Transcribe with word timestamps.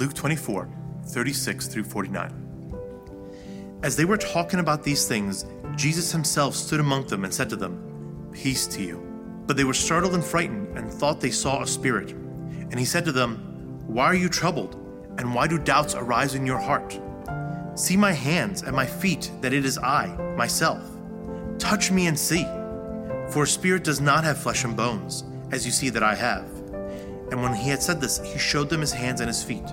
Luke 0.00 0.14
24, 0.14 0.66
36 1.08 1.66
through 1.68 1.84
49. 1.84 3.78
As 3.82 3.96
they 3.96 4.06
were 4.06 4.16
talking 4.16 4.60
about 4.60 4.82
these 4.82 5.06
things, 5.06 5.44
Jesus 5.76 6.10
himself 6.10 6.54
stood 6.54 6.80
among 6.80 7.06
them 7.08 7.24
and 7.24 7.34
said 7.34 7.50
to 7.50 7.56
them, 7.56 8.30
Peace 8.32 8.66
to 8.68 8.82
you. 8.82 8.96
But 9.46 9.58
they 9.58 9.64
were 9.64 9.74
startled 9.74 10.14
and 10.14 10.24
frightened 10.24 10.78
and 10.78 10.90
thought 10.90 11.20
they 11.20 11.30
saw 11.30 11.60
a 11.60 11.66
spirit. 11.66 12.12
And 12.12 12.78
he 12.78 12.86
said 12.86 13.04
to 13.04 13.12
them, 13.12 13.82
Why 13.88 14.06
are 14.06 14.14
you 14.14 14.30
troubled? 14.30 14.76
And 15.18 15.34
why 15.34 15.46
do 15.46 15.58
doubts 15.58 15.94
arise 15.94 16.34
in 16.34 16.46
your 16.46 16.56
heart? 16.56 16.98
See 17.74 17.98
my 17.98 18.12
hands 18.12 18.62
and 18.62 18.74
my 18.74 18.86
feet, 18.86 19.30
that 19.42 19.52
it 19.52 19.66
is 19.66 19.76
I, 19.76 20.06
myself. 20.34 20.82
Touch 21.58 21.90
me 21.90 22.06
and 22.06 22.18
see. 22.18 22.44
For 23.28 23.42
a 23.42 23.46
spirit 23.46 23.84
does 23.84 24.00
not 24.00 24.24
have 24.24 24.38
flesh 24.38 24.64
and 24.64 24.74
bones, 24.74 25.24
as 25.52 25.66
you 25.66 25.72
see 25.72 25.90
that 25.90 26.02
I 26.02 26.14
have. 26.14 26.48
And 27.30 27.42
when 27.42 27.52
he 27.52 27.68
had 27.68 27.82
said 27.82 28.00
this, 28.00 28.18
he 28.24 28.38
showed 28.38 28.70
them 28.70 28.80
his 28.80 28.92
hands 28.92 29.20
and 29.20 29.28
his 29.28 29.44
feet. 29.44 29.70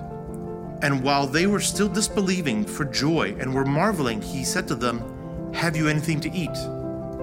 And 0.80 1.02
while 1.02 1.26
they 1.26 1.46
were 1.48 1.60
still 1.60 1.88
disbelieving 1.88 2.64
for 2.64 2.84
joy 2.84 3.34
and 3.40 3.52
were 3.52 3.64
marveling, 3.64 4.22
he 4.22 4.44
said 4.44 4.68
to 4.68 4.76
them, 4.76 5.52
Have 5.52 5.76
you 5.76 5.88
anything 5.88 6.20
to 6.20 6.32
eat? 6.32 6.56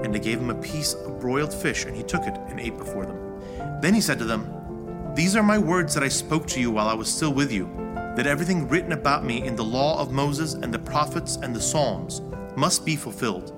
And 0.04 0.14
they 0.14 0.20
gave 0.20 0.40
him 0.40 0.50
a 0.50 0.62
piece 0.62 0.94
of 0.94 1.22
broiled 1.22 1.54
fish, 1.54 1.86
and 1.86 1.96
he 1.96 2.04
took 2.04 2.24
it 2.24 2.36
and 2.50 2.60
ate 2.60 2.78
before 2.78 3.06
them. 3.06 3.80
Then 3.82 3.94
he 3.94 4.02
said 4.02 4.20
to 4.20 4.26
them, 4.26 5.14
These 5.16 5.38
are 5.38 5.44
my 5.44 5.58
words 5.58 5.94
that 5.94 6.04
I 6.04 6.10
spoke 6.10 6.48
to 6.48 6.60
you 6.60 6.70
while 6.70 6.90
I 6.90 6.94
was 6.94 7.08
still 7.12 7.34
with 7.34 7.50
you, 7.50 7.70
that 8.18 8.28
everything 8.28 8.68
written 8.68 8.92
about 8.92 9.24
me 9.24 9.48
in 9.48 9.56
the 9.56 9.64
law 9.64 10.02
of 10.02 10.12
Moses 10.12 10.56
and 10.56 10.74
the 10.74 10.80
prophets 10.80 11.38
and 11.38 11.56
the 11.56 11.62
Psalms 11.62 12.22
must 12.58 12.86
be 12.86 12.98
fulfilled. 12.98 13.54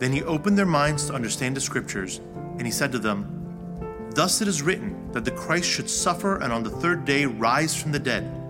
Then 0.00 0.12
he 0.12 0.24
opened 0.24 0.58
their 0.58 0.66
minds 0.66 1.06
to 1.06 1.14
understand 1.14 1.56
the 1.56 1.60
scriptures, 1.60 2.20
and 2.58 2.62
he 2.62 2.72
said 2.72 2.90
to 2.90 2.98
them, 2.98 3.38
Thus 4.16 4.42
it 4.42 4.48
is 4.48 4.62
written 4.62 5.12
that 5.12 5.24
the 5.24 5.30
Christ 5.30 5.68
should 5.68 5.88
suffer 5.88 6.38
and 6.38 6.52
on 6.52 6.64
the 6.64 6.70
third 6.70 7.04
day 7.04 7.24
rise 7.24 7.80
from 7.80 7.92
the 7.92 8.00
dead 8.00 8.41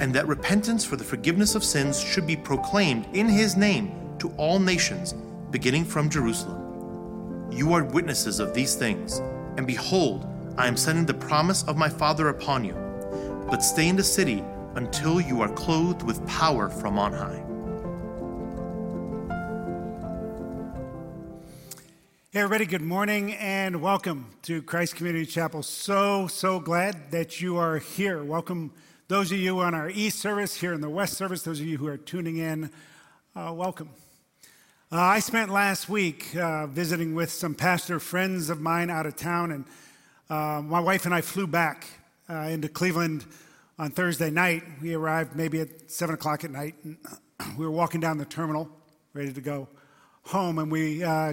and 0.00 0.14
that 0.14 0.28
repentance 0.28 0.84
for 0.84 0.96
the 0.96 1.04
forgiveness 1.04 1.54
of 1.54 1.64
sins 1.64 2.00
should 2.00 2.26
be 2.26 2.36
proclaimed 2.36 3.08
in 3.14 3.28
his 3.28 3.56
name 3.56 3.92
to 4.18 4.30
all 4.36 4.58
nations, 4.58 5.14
beginning 5.50 5.84
from 5.84 6.08
Jerusalem. 6.08 7.48
You 7.50 7.72
are 7.72 7.82
witnesses 7.82 8.38
of 8.38 8.54
these 8.54 8.76
things, 8.76 9.18
and 9.56 9.66
behold, 9.66 10.26
I 10.56 10.68
am 10.68 10.76
sending 10.76 11.06
the 11.06 11.14
promise 11.14 11.64
of 11.64 11.76
my 11.76 11.88
Father 11.88 12.28
upon 12.28 12.64
you. 12.64 12.74
But 13.50 13.62
stay 13.62 13.88
in 13.88 13.96
the 13.96 14.04
city 14.04 14.44
until 14.76 15.20
you 15.20 15.40
are 15.40 15.48
clothed 15.48 16.02
with 16.02 16.24
power 16.28 16.68
from 16.68 16.98
on 16.98 17.12
high. 17.12 17.44
Hey, 22.30 22.40
everybody, 22.40 22.66
good 22.66 22.82
morning 22.82 23.32
and 23.34 23.80
welcome 23.80 24.26
to 24.42 24.62
Christ 24.62 24.94
Community 24.94 25.26
Chapel. 25.26 25.62
So, 25.62 26.28
so 26.28 26.60
glad 26.60 27.10
that 27.10 27.40
you 27.40 27.56
are 27.56 27.78
here. 27.78 28.22
Welcome 28.22 28.70
those 29.08 29.32
of 29.32 29.38
you 29.38 29.60
on 29.60 29.74
our 29.74 29.88
East 29.88 30.18
service, 30.18 30.54
here 30.54 30.74
in 30.74 30.82
the 30.82 30.90
West 30.90 31.14
service, 31.14 31.42
those 31.42 31.60
of 31.60 31.66
you 31.66 31.78
who 31.78 31.86
are 31.86 31.96
tuning 31.96 32.36
in, 32.36 32.70
uh, 33.34 33.50
welcome. 33.56 33.88
Uh, 34.92 34.96
I 34.96 35.20
spent 35.20 35.50
last 35.50 35.88
week 35.88 36.36
uh, 36.36 36.66
visiting 36.66 37.14
with 37.14 37.30
some 37.30 37.54
pastor 37.54 38.00
friends 38.00 38.50
of 38.50 38.60
mine 38.60 38.90
out 38.90 39.06
of 39.06 39.16
town, 39.16 39.50
and 39.50 39.64
uh, 40.28 40.60
my 40.60 40.78
wife 40.78 41.06
and 41.06 41.14
I 41.14 41.22
flew 41.22 41.46
back 41.46 41.86
uh, 42.28 42.34
into 42.50 42.68
Cleveland 42.68 43.24
on 43.78 43.92
Thursday 43.92 44.28
night. 44.28 44.62
We 44.82 44.92
arrived 44.92 45.34
maybe 45.34 45.60
at 45.60 45.90
7 45.90 46.14
o'clock 46.14 46.44
at 46.44 46.50
night, 46.50 46.74
and 46.84 46.98
we 47.56 47.64
were 47.64 47.72
walking 47.72 48.02
down 48.02 48.18
the 48.18 48.26
terminal, 48.26 48.68
ready 49.14 49.32
to 49.32 49.40
go 49.40 49.68
home, 50.24 50.58
and 50.58 50.70
we 50.70 51.02
uh, 51.02 51.32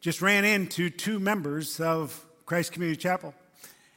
just 0.00 0.22
ran 0.22 0.44
into 0.44 0.90
two 0.90 1.18
members 1.18 1.80
of 1.80 2.24
Christ 2.46 2.70
Community 2.70 3.00
Chapel. 3.00 3.34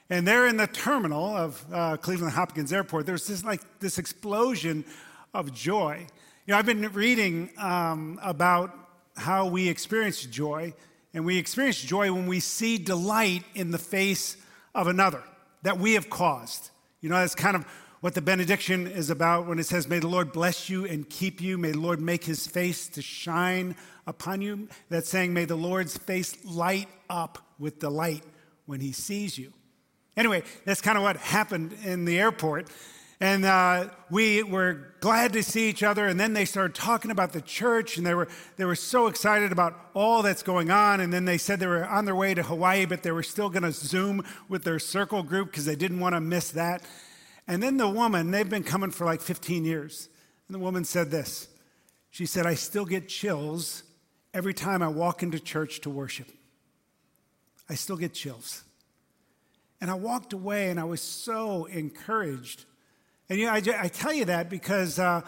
And 0.09 0.25
there 0.25 0.47
in 0.47 0.55
the 0.55 0.67
terminal 0.67 1.35
of 1.35 1.65
uh, 1.71 1.97
Cleveland 1.97 2.33
Hopkins 2.33 2.71
Airport, 2.71 3.05
there's 3.05 3.27
this 3.27 3.43
like 3.43 3.61
this 3.79 3.97
explosion 3.97 4.85
of 5.33 5.53
joy. 5.53 6.07
You 6.45 6.53
know, 6.53 6.57
I've 6.57 6.65
been 6.65 6.87
reading 6.93 7.49
um, 7.57 8.19
about 8.23 8.73
how 9.17 9.47
we 9.47 9.67
experience 9.67 10.21
joy, 10.21 10.73
and 11.13 11.25
we 11.25 11.37
experience 11.37 11.81
joy 11.81 12.11
when 12.13 12.27
we 12.27 12.39
see 12.39 12.77
delight 12.77 13.43
in 13.53 13.71
the 13.71 13.77
face 13.77 14.37
of 14.73 14.87
another 14.87 15.23
that 15.63 15.77
we 15.77 15.93
have 15.95 16.09
caused. 16.09 16.69
You 17.01 17.09
know, 17.09 17.15
that's 17.15 17.35
kind 17.35 17.57
of 17.57 17.65
what 17.99 18.13
the 18.13 18.21
benediction 18.21 18.87
is 18.87 19.09
about 19.09 19.47
when 19.47 19.59
it 19.59 19.65
says, 19.65 19.89
May 19.89 19.99
the 19.99 20.07
Lord 20.07 20.31
bless 20.31 20.69
you 20.69 20.85
and 20.85 21.09
keep 21.09 21.41
you. 21.41 21.57
May 21.57 21.71
the 21.71 21.79
Lord 21.79 21.99
make 21.99 22.23
his 22.23 22.47
face 22.47 22.87
to 22.89 23.01
shine 23.01 23.75
upon 24.05 24.41
you. 24.41 24.69
That's 24.89 25.09
saying, 25.09 25.33
May 25.33 25.45
the 25.45 25.57
Lord's 25.57 25.97
face 25.97 26.37
light 26.45 26.87
up 27.09 27.39
with 27.59 27.79
delight 27.79 28.23
when 28.65 28.79
he 28.79 28.91
sees 28.93 29.37
you. 29.37 29.51
Anyway, 30.17 30.43
that's 30.65 30.81
kind 30.81 30.97
of 30.97 31.03
what 31.03 31.15
happened 31.17 31.73
in 31.83 32.03
the 32.03 32.19
airport. 32.19 32.67
And 33.19 33.45
uh, 33.45 33.89
we 34.11 34.43
were 34.43 34.93
glad 34.99 35.33
to 35.33 35.43
see 35.43 35.69
each 35.69 35.81
other. 35.83 36.07
And 36.07 36.19
then 36.19 36.33
they 36.33 36.45
started 36.45 36.75
talking 36.75 37.09
about 37.09 37.33
the 37.33 37.41
church, 37.41 37.97
and 37.97 38.05
they 38.05 38.13
were, 38.13 38.27
they 38.57 38.65
were 38.65 38.75
so 38.75 39.07
excited 39.07 39.51
about 39.51 39.79
all 39.93 40.21
that's 40.21 40.43
going 40.43 40.69
on. 40.69 41.01
And 41.01 41.13
then 41.13 41.25
they 41.25 41.37
said 41.37 41.59
they 41.59 41.67
were 41.67 41.85
on 41.85 42.05
their 42.05 42.15
way 42.15 42.33
to 42.33 42.43
Hawaii, 42.43 42.85
but 42.85 43.03
they 43.03 43.11
were 43.11 43.23
still 43.23 43.49
going 43.49 43.63
to 43.63 43.71
Zoom 43.71 44.23
with 44.49 44.63
their 44.63 44.79
circle 44.79 45.23
group 45.23 45.51
because 45.51 45.65
they 45.65 45.75
didn't 45.75 45.99
want 45.99 46.13
to 46.13 46.21
miss 46.21 46.51
that. 46.51 46.83
And 47.47 47.63
then 47.63 47.77
the 47.77 47.89
woman, 47.89 48.29
they've 48.31 48.49
been 48.49 48.63
coming 48.63 48.91
for 48.91 49.05
like 49.05 49.21
15 49.21 49.65
years. 49.65 50.09
And 50.47 50.55
the 50.55 50.59
woman 50.59 50.83
said 50.83 51.11
this 51.11 51.47
She 52.09 52.25
said, 52.25 52.45
I 52.45 52.55
still 52.55 52.85
get 52.85 53.07
chills 53.07 53.83
every 54.33 54.53
time 54.53 54.83
I 54.83 54.87
walk 54.87 55.23
into 55.23 55.39
church 55.39 55.81
to 55.81 55.89
worship. 55.89 56.27
I 57.69 57.75
still 57.75 57.97
get 57.97 58.13
chills. 58.13 58.63
And 59.79 59.91
I 59.91 59.93
walked 59.93 60.33
away 60.33 60.69
and 60.69 60.79
I 60.79 60.83
was 60.85 61.01
so 61.01 61.65
encouraged. 61.65 62.65
And 63.29 63.39
you 63.39 63.45
know, 63.45 63.53
I, 63.53 63.61
I 63.81 63.87
tell 63.87 64.13
you 64.13 64.25
that 64.25 64.49
because 64.49 64.99
uh, 64.99 65.21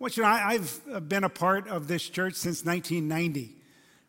you 0.00 0.22
know, 0.22 0.28
I, 0.28 0.54
have 0.54 1.08
been 1.08 1.24
a 1.24 1.28
part 1.28 1.68
of 1.68 1.88
this 1.88 2.08
church 2.08 2.34
since 2.34 2.64
1990, 2.64 3.56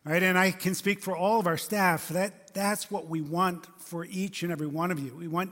right? 0.04 0.22
And 0.22 0.38
I 0.38 0.52
can 0.52 0.76
speak 0.76 1.02
for 1.02 1.16
all 1.16 1.40
of 1.40 1.48
our 1.48 1.58
staff 1.58 2.10
that 2.10 2.54
that's 2.54 2.92
what 2.92 3.08
we 3.08 3.22
want 3.22 3.66
for 3.80 4.06
each 4.06 4.44
and 4.44 4.52
every 4.52 4.68
one 4.68 4.92
of 4.92 5.00
you. 5.00 5.16
We 5.16 5.28
want 5.28 5.52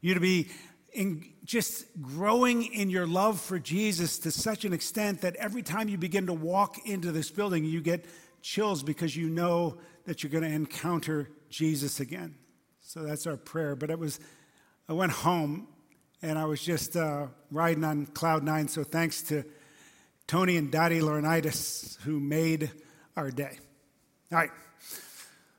you 0.00 0.14
to 0.14 0.20
be 0.20 0.48
in 0.92 1.28
just 1.44 1.86
growing 2.00 2.72
in 2.72 2.88
your 2.88 3.06
love 3.06 3.40
for 3.40 3.58
Jesus 3.58 4.18
to 4.20 4.30
such 4.30 4.64
an 4.64 4.72
extent 4.72 5.20
that 5.22 5.36
every 5.36 5.62
time 5.62 5.88
you 5.88 5.98
begin 5.98 6.26
to 6.26 6.32
walk 6.32 6.86
into 6.86 7.12
this 7.12 7.30
building, 7.30 7.64
you 7.64 7.80
get 7.80 8.06
chills 8.40 8.82
because 8.82 9.16
you 9.16 9.28
know 9.28 9.76
that 10.06 10.22
you're 10.22 10.30
going 10.30 10.44
to 10.44 10.50
encounter 10.50 11.28
Jesus 11.50 12.00
again. 12.00 12.36
So 12.94 13.02
that's 13.02 13.26
our 13.26 13.36
prayer. 13.36 13.74
But 13.74 13.90
it 13.90 13.98
was, 13.98 14.20
I 14.88 14.92
went 14.92 15.10
home 15.10 15.66
and 16.22 16.38
I 16.38 16.44
was 16.44 16.62
just 16.62 16.96
uh, 16.96 17.26
riding 17.50 17.82
on 17.82 18.06
cloud 18.06 18.44
nine. 18.44 18.68
So 18.68 18.84
thanks 18.84 19.20
to 19.22 19.42
Tony 20.28 20.56
and 20.56 20.70
Dottie 20.70 21.00
Laurinaitis 21.00 22.00
who 22.02 22.20
made 22.20 22.70
our 23.16 23.32
day. 23.32 23.58
All 24.30 24.38
right. 24.38 24.50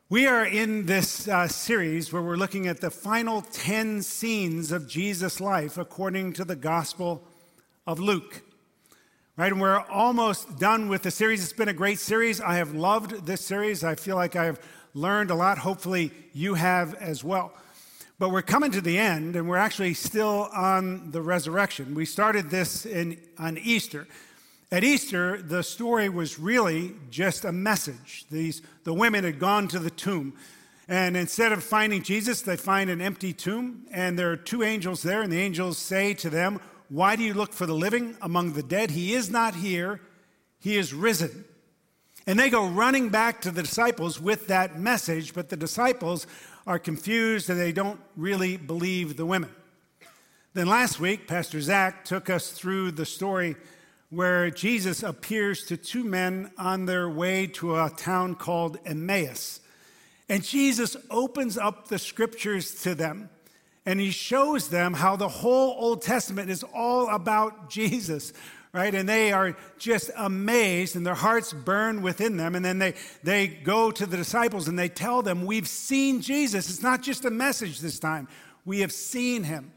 We 0.08 0.28
are 0.28 0.46
in 0.46 0.86
this 0.86 1.28
uh, 1.28 1.50
series 1.50 2.14
where 2.14 2.22
we're 2.22 2.38
looking 2.38 2.68
at 2.68 2.80
the 2.80 2.90
final 2.90 3.42
10 3.42 4.02
scenes 4.02 4.72
of 4.72 4.88
Jesus' 4.88 5.42
life 5.42 5.78
according 5.78 6.32
to 6.34 6.46
the 6.46 6.56
Gospel 6.56 7.22
of 7.86 8.00
Luke. 8.00 8.44
Right, 9.36 9.52
and 9.52 9.60
we're 9.60 9.82
almost 9.90 10.58
done 10.58 10.88
with 10.88 11.04
the 11.04 11.12
series. 11.12 11.44
It's 11.44 11.52
been 11.52 11.68
a 11.68 11.74
great 11.74 12.00
series. 12.00 12.40
I 12.40 12.56
have 12.56 12.74
loved 12.74 13.26
this 13.26 13.42
series. 13.42 13.84
I 13.84 13.96
feel 13.96 14.16
like 14.16 14.38
I 14.38 14.46
have 14.46 14.62
learned 14.96 15.30
a 15.30 15.36
lot. 15.36 15.60
Hopefully, 15.60 16.12
you 16.34 16.56
have 16.56 16.96
as 16.96 17.24
well. 17.24 17.54
But 18.18 18.30
we're 18.30 18.42
coming 18.42 18.72
to 18.72 18.82
the 18.82 18.98
end, 18.98 19.36
and 19.36 19.48
we're 19.48 19.58
actually 19.58 19.94
still 19.94 20.50
on 20.56 21.12
the 21.12 21.22
resurrection. 21.22 21.94
We 21.94 22.06
started 22.06 22.50
this 22.50 22.86
in, 22.86 23.20
on 23.38 23.58
Easter. 23.58 24.08
At 24.72 24.86
Easter, 24.86 25.42
the 25.42 25.64
story 25.64 26.08
was 26.08 26.40
really 26.40 26.96
just 27.12 27.44
a 27.44 27.52
message. 27.52 28.26
These, 28.32 28.62
the 28.86 28.94
women 28.94 29.26
had 29.26 29.38
gone 29.38 29.68
to 29.68 29.80
the 29.80 29.90
tomb, 29.90 30.34
and 30.88 31.18
instead 31.18 31.52
of 31.52 31.62
finding 31.62 32.04
Jesus, 32.04 32.42
they 32.42 32.56
find 32.56 32.90
an 32.90 33.02
empty 33.02 33.34
tomb, 33.34 33.86
and 33.92 34.18
there 34.18 34.32
are 34.32 34.38
two 34.38 34.64
angels 34.64 35.02
there, 35.02 35.22
and 35.22 35.32
the 35.32 35.40
angels 35.40 35.78
say 35.78 36.14
to 36.16 36.30
them, 36.30 36.62
Why 36.88 37.18
do 37.18 37.24
you 37.24 37.34
look 37.34 37.52
for 37.52 37.66
the 37.66 37.76
living 37.76 38.16
among 38.22 38.54
the 38.54 38.64
dead? 38.64 38.92
He 38.92 39.14
is 39.14 39.30
not 39.30 39.56
here, 39.56 40.00
he 40.60 40.78
is 40.78 40.94
risen. 40.94 41.44
And 42.28 42.40
they 42.40 42.50
go 42.50 42.68
running 42.68 43.10
back 43.10 43.42
to 43.42 43.52
the 43.52 43.62
disciples 43.62 44.20
with 44.20 44.48
that 44.48 44.80
message, 44.80 45.34
but 45.34 45.50
the 45.50 45.58
disciples 45.58 46.26
are 46.66 46.80
confused 46.80 47.50
and 47.50 47.60
they 47.60 47.72
don't 47.72 48.00
really 48.16 48.58
believe 48.58 49.16
the 49.16 49.26
women. 49.26 49.52
Then 50.54 50.68
last 50.68 51.00
week, 51.00 51.28
Pastor 51.28 51.62
Zach 51.62 52.06
took 52.06 52.30
us 52.30 52.52
through 52.52 52.92
the 52.92 53.06
story 53.06 53.56
where 54.10 54.50
Jesus 54.50 55.04
appears 55.04 55.66
to 55.66 55.78
two 55.78 56.04
men 56.04 56.52
on 56.58 56.86
their 56.86 57.10
way 57.10 57.48
to 57.48 57.76
a 57.76 57.90
town 57.90 58.36
called 58.36 58.78
Emmaus. 58.86 59.60
And 60.30 60.44
Jesus 60.44 60.96
opens 61.12 61.58
up 61.58 61.90
the 61.90 62.00
scriptures 62.00 62.82
to 62.84 62.96
them 62.96 63.30
and 63.86 64.00
he 64.00 64.10
shows 64.10 64.70
them 64.70 64.94
how 64.94 65.16
the 65.16 65.28
whole 65.28 65.76
Old 65.78 66.02
Testament 66.02 66.50
is 66.50 66.64
all 66.74 67.08
about 67.10 67.70
Jesus, 67.70 68.34
right? 68.76 68.94
And 68.94 69.08
they 69.08 69.32
are 69.32 69.56
just 69.80 70.12
amazed 70.18 70.98
and 70.98 71.08
their 71.08 71.16
hearts 71.16 71.54
burn 71.54 72.02
within 72.02 72.36
them. 72.36 72.56
And 72.56 72.66
then 72.66 72.78
they, 72.78 72.94
they 73.24 73.48
go 73.48 73.90
to 73.90 74.06
the 74.06 74.18
disciples 74.18 74.68
and 74.68 74.78
they 74.78 74.90
tell 74.90 75.22
them, 75.22 75.46
We've 75.46 75.68
seen 75.68 76.22
Jesus. 76.22 76.70
It's 76.70 76.84
not 76.84 77.02
just 77.02 77.24
a 77.24 77.32
message 77.32 77.80
this 77.80 78.00
time, 78.00 78.28
we 78.66 78.82
have 78.82 78.92
seen 78.92 79.46
him. 79.46 79.72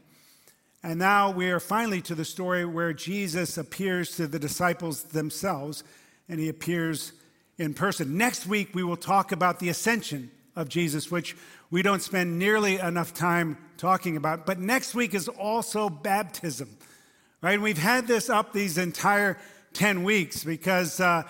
And 0.83 0.99
now 0.99 1.31
we 1.31 1.49
are 1.49 1.59
finally 1.59 2.01
to 2.03 2.15
the 2.15 2.25
story 2.25 2.65
where 2.65 2.93
Jesus 2.93 3.57
appears 3.57 4.15
to 4.17 4.27
the 4.27 4.39
disciples 4.39 5.03
themselves, 5.03 5.83
and 6.27 6.39
he 6.39 6.49
appears 6.49 7.13
in 7.57 7.73
person. 7.73 8.17
Next 8.17 8.47
week, 8.47 8.69
we 8.73 8.83
will 8.83 8.97
talk 8.97 9.31
about 9.31 9.59
the 9.59 9.69
ascension 9.69 10.31
of 10.55 10.69
Jesus, 10.69 11.09
which 11.09 11.35
we 11.71 11.81
don't 11.81 12.01
spend 12.01 12.37
nearly 12.37 12.79
enough 12.79 13.13
time 13.13 13.57
talking 13.77 14.17
about. 14.17 14.45
But 14.45 14.59
next 14.59 14.95
week 14.95 15.13
is 15.13 15.27
also 15.27 15.89
baptism, 15.89 16.69
right? 17.41 17.59
We've 17.59 17.77
had 17.77 18.07
this 18.07 18.29
up 18.29 18.53
these 18.53 18.77
entire 18.77 19.37
10 19.73 20.03
weeks 20.03 20.43
because 20.43 20.99
uh, 20.99 21.23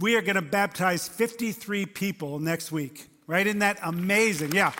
we 0.00 0.16
are 0.16 0.22
going 0.22 0.36
to 0.36 0.42
baptize 0.42 1.08
53 1.08 1.86
people 1.86 2.38
next 2.38 2.70
week, 2.70 3.08
right? 3.26 3.46
Isn't 3.46 3.60
that 3.60 3.78
amazing? 3.82 4.52
Yeah. 4.52 4.72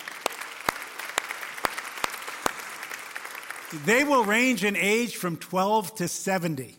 They 3.85 4.03
will 4.03 4.23
range 4.23 4.63
in 4.63 4.75
age 4.75 5.17
from 5.17 5.37
12 5.37 5.95
to 5.95 6.07
70. 6.07 6.75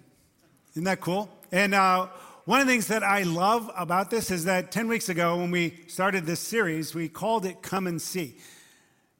Isn't 0.72 0.84
that 0.84 1.00
cool? 1.00 1.30
And 1.52 1.74
uh, 1.74 2.08
one 2.46 2.60
of 2.60 2.66
the 2.66 2.72
things 2.72 2.88
that 2.88 3.02
I 3.02 3.22
love 3.22 3.70
about 3.76 4.10
this 4.10 4.30
is 4.30 4.44
that 4.46 4.72
10 4.72 4.88
weeks 4.88 5.08
ago, 5.08 5.36
when 5.36 5.50
we 5.50 5.84
started 5.86 6.26
this 6.26 6.40
series, 6.40 6.94
we 6.94 7.08
called 7.08 7.44
it 7.46 7.62
Come 7.62 7.86
and 7.86 8.00
See. 8.00 8.38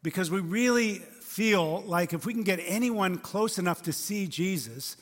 Because 0.02 0.30
we 0.30 0.40
really 0.40 1.02
feel 1.30 1.82
like 1.82 2.12
if 2.12 2.26
we 2.26 2.34
can 2.34 2.42
get 2.42 2.58
anyone 2.64 3.16
close 3.16 3.56
enough 3.56 3.82
to 3.82 3.92
see 3.92 4.26
Jesus, 4.26 4.96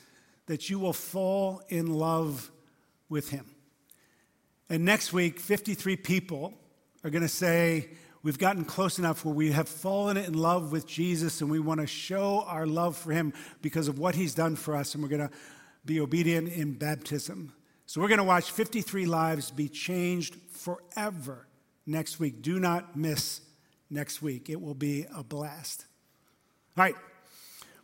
that 0.45 0.69
you 0.69 0.79
will 0.79 0.93
fall 0.93 1.63
in 1.71 1.87
love 1.87 2.51
with 3.09 3.31
him. 3.31 3.47
And 4.69 4.85
next 4.85 5.11
week, 5.15 5.41
53 5.41 5.97
people 5.97 6.53
are 7.03 7.09
going 7.09 7.23
to 7.23 7.29
say, 7.29 7.89
We've 8.23 8.39
gotten 8.39 8.65
close 8.67 8.99
enough 8.99 9.25
where 9.25 9.35
we 9.35 9.53
have 9.53 9.69
fallen 9.69 10.19
in 10.19 10.35
love 10.35 10.71
with 10.71 10.87
Jesus 10.87 11.41
and 11.41 11.51
we 11.51 11.61
want 11.61 11.81
to 11.81 11.87
show 11.87 12.45
our 12.47 12.67
love 12.67 12.97
for 12.97 13.13
him 13.13 13.33
because 13.63 13.89
of 13.89 13.99
what 13.99 14.17
he's 14.17 14.35
done 14.35 14.55
for 14.57 14.77
us, 14.77 14.93
and 14.93 15.03
we're 15.03 15.09
going 15.09 15.29
to 15.29 15.35
be 15.87 15.99
obedient 16.01 16.49
in 16.49 16.75
baptism. 16.75 17.55
So 17.87 18.03
we're 18.03 18.09
going 18.09 18.19
to 18.19 18.25
watch 18.25 18.51
53 18.51 19.07
lives 19.07 19.51
be 19.51 19.69
changed 19.69 20.35
forever 20.51 21.47
next 21.87 22.21
week. 22.21 22.43
Do 22.43 22.59
not 22.59 22.97
miss 22.97 23.41
next 23.89 24.21
week, 24.21 24.51
it 24.51 24.61
will 24.61 24.75
be 24.75 25.07
a 25.17 25.25
blast. 25.25 25.87
Right. 26.79 26.95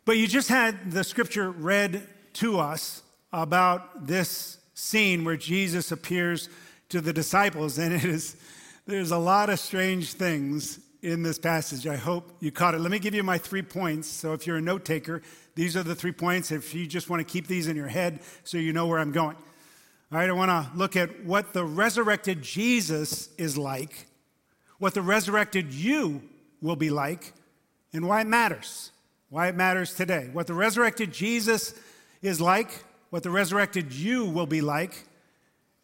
But 0.05 0.17
you 0.17 0.25
just 0.25 0.47
had 0.47 0.89
the 0.89 1.03
scripture 1.03 1.51
read 1.51 2.07
to 2.35 2.61
us 2.61 3.03
about 3.33 4.07
this 4.07 4.57
scene 4.73 5.25
where 5.25 5.35
Jesus 5.35 5.91
appears 5.91 6.47
to 6.87 7.01
the 7.01 7.11
disciples, 7.11 7.77
and 7.77 7.93
it 7.93 8.05
is 8.05 8.37
there's 8.85 9.11
a 9.11 9.17
lot 9.17 9.49
of 9.49 9.59
strange 9.59 10.13
things 10.13 10.79
in 11.01 11.23
this 11.23 11.37
passage. 11.37 11.85
I 11.85 11.97
hope 11.97 12.37
you 12.39 12.53
caught 12.53 12.73
it. 12.73 12.79
Let 12.79 12.89
me 12.89 12.99
give 12.99 13.13
you 13.13 13.21
my 13.21 13.37
three 13.37 13.61
points. 13.61 14.07
So 14.07 14.31
if 14.31 14.47
you're 14.47 14.57
a 14.57 14.61
note 14.61 14.85
taker, 14.85 15.21
these 15.55 15.75
are 15.75 15.83
the 15.83 15.93
three 15.95 16.13
points. 16.13 16.53
If 16.53 16.73
you 16.73 16.87
just 16.87 17.09
want 17.09 17.19
to 17.19 17.29
keep 17.29 17.47
these 17.47 17.67
in 17.67 17.75
your 17.75 17.89
head 17.89 18.21
so 18.45 18.57
you 18.57 18.71
know 18.71 18.87
where 18.87 18.99
I'm 18.99 19.11
going. 19.11 19.35
All 20.09 20.19
right, 20.19 20.29
I 20.29 20.31
want 20.31 20.51
to 20.51 20.71
look 20.73 20.95
at 20.95 21.25
what 21.25 21.51
the 21.51 21.65
resurrected 21.65 22.41
Jesus 22.41 23.27
is 23.37 23.57
like, 23.57 24.07
what 24.79 24.93
the 24.93 25.01
resurrected 25.01 25.73
you 25.73 26.21
will 26.61 26.77
be 26.77 26.89
like, 26.89 27.33
and 27.95 28.05
why 28.05 28.19
it 28.19 28.27
matters. 28.27 28.91
Why 29.29 29.47
it 29.47 29.55
matters 29.55 29.93
today. 29.93 30.29
What 30.33 30.47
the 30.47 30.53
resurrected 30.53 31.13
Jesus 31.13 31.73
is 32.21 32.41
like, 32.41 32.69
what 33.09 33.23
the 33.23 33.29
resurrected 33.29 33.93
you 33.93 34.25
will 34.25 34.45
be 34.45 34.59
like, 34.59 35.05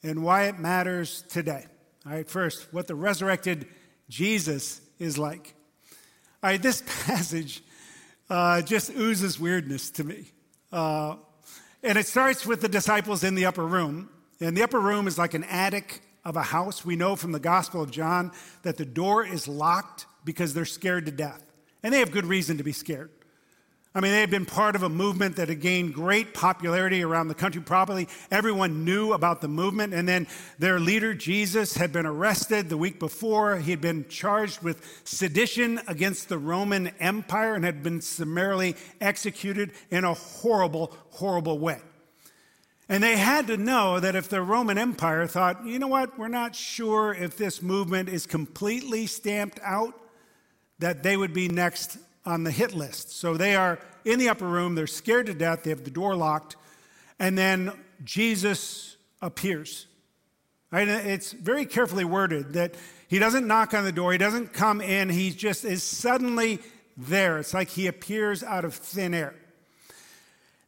and 0.03 0.21
why 0.21 0.43
it 0.43 0.59
matters 0.59 1.23
today. 1.29 1.65
All 2.05 2.11
right, 2.11 2.29
first, 2.29 2.73
what 2.73 2.87
the 2.87 2.95
resurrected 2.95 3.65
Jesus 4.09 4.81
is 4.99 5.17
like. 5.17 5.53
All 6.43 6.49
right, 6.49 6.61
this 6.61 6.83
passage 7.05 7.63
uh, 8.29 8.61
just 8.61 8.89
oozes 8.89 9.39
weirdness 9.39 9.89
to 9.91 10.03
me. 10.03 10.25
Uh, 10.69 11.15
and 11.81 11.97
it 11.97 12.07
starts 12.07 12.45
with 12.45 12.59
the 12.59 12.69
disciples 12.69 13.23
in 13.23 13.35
the 13.35 13.45
upper 13.45 13.65
room. 13.65 14.09
And 14.41 14.55
the 14.57 14.63
upper 14.63 14.79
room 14.79 15.07
is 15.07 15.17
like 15.17 15.33
an 15.33 15.45
attic 15.45 16.01
of 16.25 16.35
a 16.35 16.43
house. 16.43 16.83
We 16.83 16.97
know 16.97 17.15
from 17.15 17.31
the 17.31 17.39
Gospel 17.39 17.81
of 17.81 17.89
John 17.89 18.31
that 18.63 18.75
the 18.75 18.85
door 18.85 19.25
is 19.25 19.47
locked 19.47 20.07
because 20.25 20.53
they're 20.53 20.65
scared 20.65 21.05
to 21.05 21.11
death. 21.11 21.41
And 21.83 21.93
they 21.93 21.99
have 21.99 22.11
good 22.11 22.25
reason 22.25 22.57
to 22.57 22.63
be 22.63 22.71
scared. 22.71 23.09
I 23.93 23.99
mean, 23.99 24.13
they 24.13 24.21
had 24.21 24.29
been 24.29 24.45
part 24.45 24.77
of 24.77 24.83
a 24.83 24.89
movement 24.89 25.35
that 25.35 25.49
had 25.49 25.59
gained 25.59 25.93
great 25.93 26.33
popularity 26.33 27.03
around 27.03 27.27
the 27.27 27.35
country. 27.35 27.61
Probably 27.61 28.07
everyone 28.29 28.85
knew 28.85 29.11
about 29.11 29.41
the 29.41 29.49
movement. 29.49 29.93
And 29.93 30.07
then 30.07 30.27
their 30.59 30.79
leader, 30.79 31.13
Jesus, 31.13 31.75
had 31.75 31.91
been 31.91 32.05
arrested 32.05 32.69
the 32.69 32.77
week 32.77 32.99
before. 32.99 33.57
He 33.57 33.71
had 33.71 33.81
been 33.81 34.07
charged 34.07 34.61
with 34.63 35.01
sedition 35.03 35.81
against 35.87 36.29
the 36.29 36.37
Roman 36.37 36.87
Empire 36.99 37.53
and 37.53 37.65
had 37.65 37.83
been 37.83 37.99
summarily 37.99 38.77
executed 39.01 39.73
in 39.89 40.05
a 40.05 40.13
horrible, 40.13 40.95
horrible 41.09 41.59
way. 41.59 41.81
And 42.87 43.03
they 43.03 43.17
had 43.17 43.47
to 43.47 43.57
know 43.57 43.99
that 43.99 44.15
if 44.15 44.29
the 44.29 44.41
Roman 44.41 44.77
Empire 44.77 45.27
thought, 45.27 45.65
you 45.65 45.79
know 45.79 45.87
what, 45.87 46.17
we're 46.17 46.29
not 46.29 46.55
sure 46.55 47.13
if 47.13 47.35
this 47.37 47.61
movement 47.61 48.07
is 48.07 48.25
completely 48.25 49.05
stamped 49.05 49.59
out, 49.63 50.00
that 50.81 51.03
they 51.03 51.15
would 51.15 51.33
be 51.33 51.47
next 51.47 51.97
on 52.25 52.43
the 52.43 52.51
hit 52.51 52.73
list. 52.73 53.11
So 53.11 53.37
they 53.37 53.55
are 53.55 53.79
in 54.03 54.19
the 54.19 54.29
upper 54.29 54.47
room, 54.47 54.75
they're 54.75 54.87
scared 54.87 55.27
to 55.27 55.33
death, 55.33 55.63
they 55.63 55.69
have 55.69 55.83
the 55.83 55.91
door 55.91 56.15
locked, 56.15 56.55
and 57.19 57.37
then 57.37 57.71
Jesus 58.03 58.97
appears. 59.21 59.87
Right? 60.71 60.87
It's 60.87 61.31
very 61.33 61.65
carefully 61.65 62.05
worded 62.05 62.53
that 62.53 62.75
he 63.07 63.19
doesn't 63.19 63.45
knock 63.45 63.73
on 63.73 63.83
the 63.83 63.91
door, 63.91 64.11
he 64.11 64.17
doesn't 64.17 64.53
come 64.53 64.81
in, 64.81 65.09
he 65.09 65.31
just 65.31 65.65
is 65.65 65.83
suddenly 65.83 66.59
there. 66.97 67.37
It's 67.37 67.53
like 67.53 67.69
he 67.69 67.87
appears 67.87 68.43
out 68.43 68.65
of 68.65 68.73
thin 68.73 69.13
air. 69.13 69.35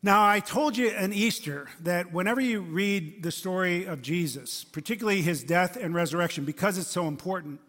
Now, 0.06 0.28
I 0.28 0.42
told 0.42 0.76
you 0.76 0.90
in 0.90 1.14
Easter 1.14 1.70
that 1.80 2.12
whenever 2.12 2.42
you 2.42 2.60
read 2.60 3.24
the 3.24 3.32
story 3.32 3.86
of 3.86 4.02
Jesus, 4.02 4.66
particularly 4.66 5.22
his 5.22 5.44
death 5.44 5.78
and 5.78 5.96
resurrection, 5.96 6.44
because 6.44 6.78
it's 6.78 6.90
so 6.90 7.08
important, 7.08 7.62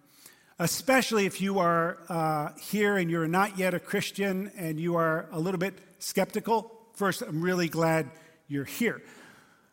especially 0.58 1.26
if 1.26 1.40
you 1.40 1.58
are 1.58 1.98
uh, 2.08 2.50
here 2.60 2.96
and 2.96 3.10
you're 3.10 3.26
not 3.26 3.58
yet 3.58 3.74
a 3.74 3.80
Christian 3.80 4.52
and 4.56 4.78
you 4.78 4.96
are 4.96 5.28
a 5.32 5.38
little 5.38 5.58
bit 5.58 5.74
skeptical. 5.98 6.70
First, 6.94 7.22
I'm 7.22 7.42
really 7.42 7.68
glad 7.68 8.10
you're 8.46 8.64
here. 8.64 9.02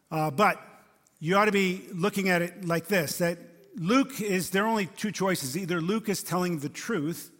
Uh, 0.09 0.31
but 0.31 0.59
you 1.19 1.37
ought 1.37 1.45
to 1.45 1.51
be 1.51 1.83
looking 1.93 2.29
at 2.29 2.41
it 2.41 2.65
like 2.65 2.87
this 2.87 3.19
that 3.19 3.37
Luke 3.75 4.19
is, 4.19 4.49
there 4.49 4.63
are 4.63 4.67
only 4.67 4.87
two 4.87 5.11
choices. 5.11 5.55
Either 5.55 5.79
Luke 5.79 6.09
is 6.09 6.23
telling 6.23 6.59
the 6.59 6.69
truth 6.69 7.31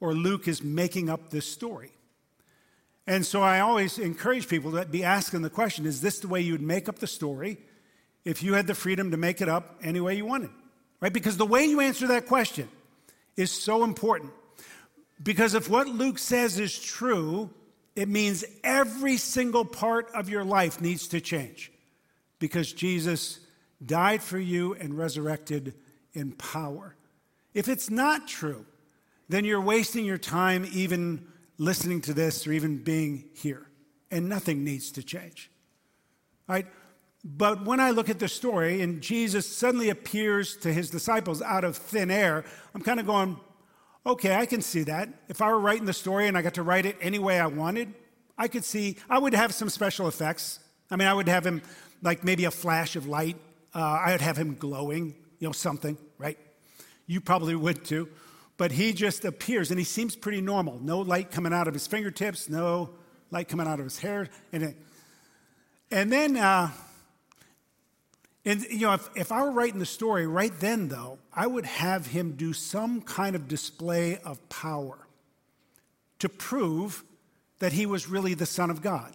or 0.00 0.14
Luke 0.14 0.48
is 0.48 0.62
making 0.62 1.08
up 1.10 1.30
this 1.30 1.46
story. 1.46 1.92
And 3.06 3.26
so 3.26 3.42
I 3.42 3.60
always 3.60 3.98
encourage 3.98 4.48
people 4.48 4.72
to 4.72 4.84
be 4.86 5.04
asking 5.04 5.42
the 5.42 5.50
question 5.50 5.86
is 5.86 6.00
this 6.00 6.20
the 6.20 6.28
way 6.28 6.40
you 6.40 6.52
would 6.52 6.62
make 6.62 6.88
up 6.88 6.98
the 7.00 7.06
story 7.06 7.58
if 8.24 8.42
you 8.42 8.54
had 8.54 8.66
the 8.66 8.74
freedom 8.74 9.10
to 9.10 9.16
make 9.16 9.40
it 9.40 9.48
up 9.48 9.78
any 9.82 10.00
way 10.00 10.16
you 10.16 10.24
wanted? 10.24 10.50
Right? 11.02 11.12
Because 11.12 11.36
the 11.36 11.44
way 11.44 11.66
you 11.66 11.80
answer 11.80 12.06
that 12.06 12.26
question 12.26 12.68
is 13.36 13.50
so 13.50 13.84
important. 13.84 14.32
Because 15.22 15.54
if 15.54 15.68
what 15.68 15.88
Luke 15.88 16.18
says 16.18 16.58
is 16.58 16.78
true, 16.78 17.50
it 17.94 18.08
means 18.08 18.44
every 18.64 19.18
single 19.18 19.64
part 19.64 20.08
of 20.14 20.30
your 20.30 20.44
life 20.44 20.80
needs 20.80 21.08
to 21.08 21.20
change 21.20 21.70
because 22.38 22.72
Jesus 22.72 23.40
died 23.84 24.22
for 24.22 24.38
you 24.38 24.74
and 24.74 24.96
resurrected 24.96 25.74
in 26.14 26.32
power. 26.32 26.94
If 27.52 27.68
it's 27.68 27.90
not 27.90 28.28
true, 28.28 28.64
then 29.28 29.44
you're 29.44 29.60
wasting 29.60 30.04
your 30.04 30.18
time 30.18 30.66
even 30.72 31.26
listening 31.58 32.00
to 32.02 32.14
this 32.14 32.46
or 32.46 32.52
even 32.52 32.78
being 32.78 33.24
here, 33.34 33.66
and 34.10 34.28
nothing 34.28 34.64
needs 34.64 34.92
to 34.92 35.02
change. 35.02 35.50
Right? 36.48 36.66
But 37.24 37.64
when 37.64 37.78
I 37.78 37.90
look 37.90 38.08
at 38.08 38.18
the 38.18 38.28
story 38.28 38.82
and 38.82 39.00
Jesus 39.00 39.46
suddenly 39.46 39.90
appears 39.90 40.56
to 40.58 40.72
his 40.72 40.90
disciples 40.90 41.40
out 41.40 41.62
of 41.62 41.76
thin 41.76 42.10
air, 42.10 42.44
I'm 42.74 42.82
kind 42.82 42.98
of 42.98 43.06
going, 43.06 43.38
okay, 44.04 44.34
I 44.34 44.46
can 44.46 44.60
see 44.60 44.82
that. 44.84 45.08
If 45.28 45.40
I 45.40 45.50
were 45.50 45.60
writing 45.60 45.84
the 45.86 45.92
story 45.92 46.26
and 46.26 46.36
I 46.36 46.42
got 46.42 46.54
to 46.54 46.62
write 46.62 46.84
it 46.84 46.96
any 47.00 47.20
way 47.20 47.38
I 47.38 47.46
wanted, 47.46 47.94
I 48.36 48.48
could 48.48 48.64
see, 48.64 48.96
I 49.08 49.18
would 49.18 49.34
have 49.34 49.54
some 49.54 49.68
special 49.68 50.08
effects. 50.08 50.58
I 50.90 50.96
mean, 50.96 51.06
I 51.06 51.14
would 51.14 51.28
have 51.28 51.46
him 51.46 51.62
like 52.02 52.24
maybe 52.24 52.44
a 52.44 52.50
flash 52.50 52.96
of 52.96 53.06
light. 53.06 53.36
Uh, 53.72 53.78
I 53.78 54.10
would 54.12 54.20
have 54.20 54.36
him 54.36 54.56
glowing, 54.56 55.14
you 55.38 55.46
know, 55.46 55.52
something, 55.52 55.96
right? 56.18 56.38
You 57.06 57.20
probably 57.20 57.54
would 57.54 57.84
too. 57.84 58.08
But 58.56 58.72
he 58.72 58.92
just 58.92 59.24
appears 59.24 59.70
and 59.70 59.78
he 59.78 59.84
seems 59.84 60.16
pretty 60.16 60.40
normal. 60.40 60.80
No 60.80 60.98
light 60.98 61.30
coming 61.30 61.52
out 61.52 61.68
of 61.68 61.74
his 61.74 61.86
fingertips, 61.86 62.48
no 62.48 62.90
light 63.30 63.48
coming 63.48 63.68
out 63.68 63.78
of 63.78 63.84
his 63.84 63.98
hair. 64.00 64.28
And, 64.52 64.62
it, 64.64 64.76
and 65.92 66.10
then, 66.12 66.36
uh, 66.36 66.70
and, 68.44 68.62
you 68.64 68.86
know, 68.86 68.94
if, 68.94 69.08
if 69.14 69.32
I 69.32 69.42
were 69.42 69.52
writing 69.52 69.78
the 69.78 69.86
story 69.86 70.26
right 70.26 70.52
then, 70.58 70.88
though, 70.88 71.18
I 71.32 71.46
would 71.46 71.64
have 71.64 72.06
him 72.06 72.32
do 72.32 72.52
some 72.52 73.00
kind 73.00 73.36
of 73.36 73.48
display 73.48 74.18
of 74.18 74.48
power 74.48 74.98
to 76.18 76.28
prove 76.28 77.04
that 77.60 77.72
he 77.72 77.86
was 77.86 78.08
really 78.08 78.34
the 78.34 78.46
Son 78.46 78.70
of 78.70 78.82
God. 78.82 79.14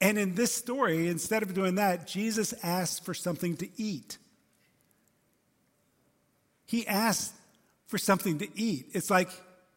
And 0.00 0.18
in 0.18 0.34
this 0.34 0.54
story, 0.54 1.08
instead 1.08 1.42
of 1.42 1.54
doing 1.54 1.76
that, 1.76 2.06
Jesus 2.06 2.54
asked 2.62 3.04
for 3.04 3.14
something 3.14 3.56
to 3.56 3.68
eat. 3.76 4.18
He 6.66 6.86
asked 6.86 7.34
for 7.86 7.98
something 7.98 8.38
to 8.38 8.48
eat. 8.58 8.90
It's 8.92 9.10
like 9.10 9.30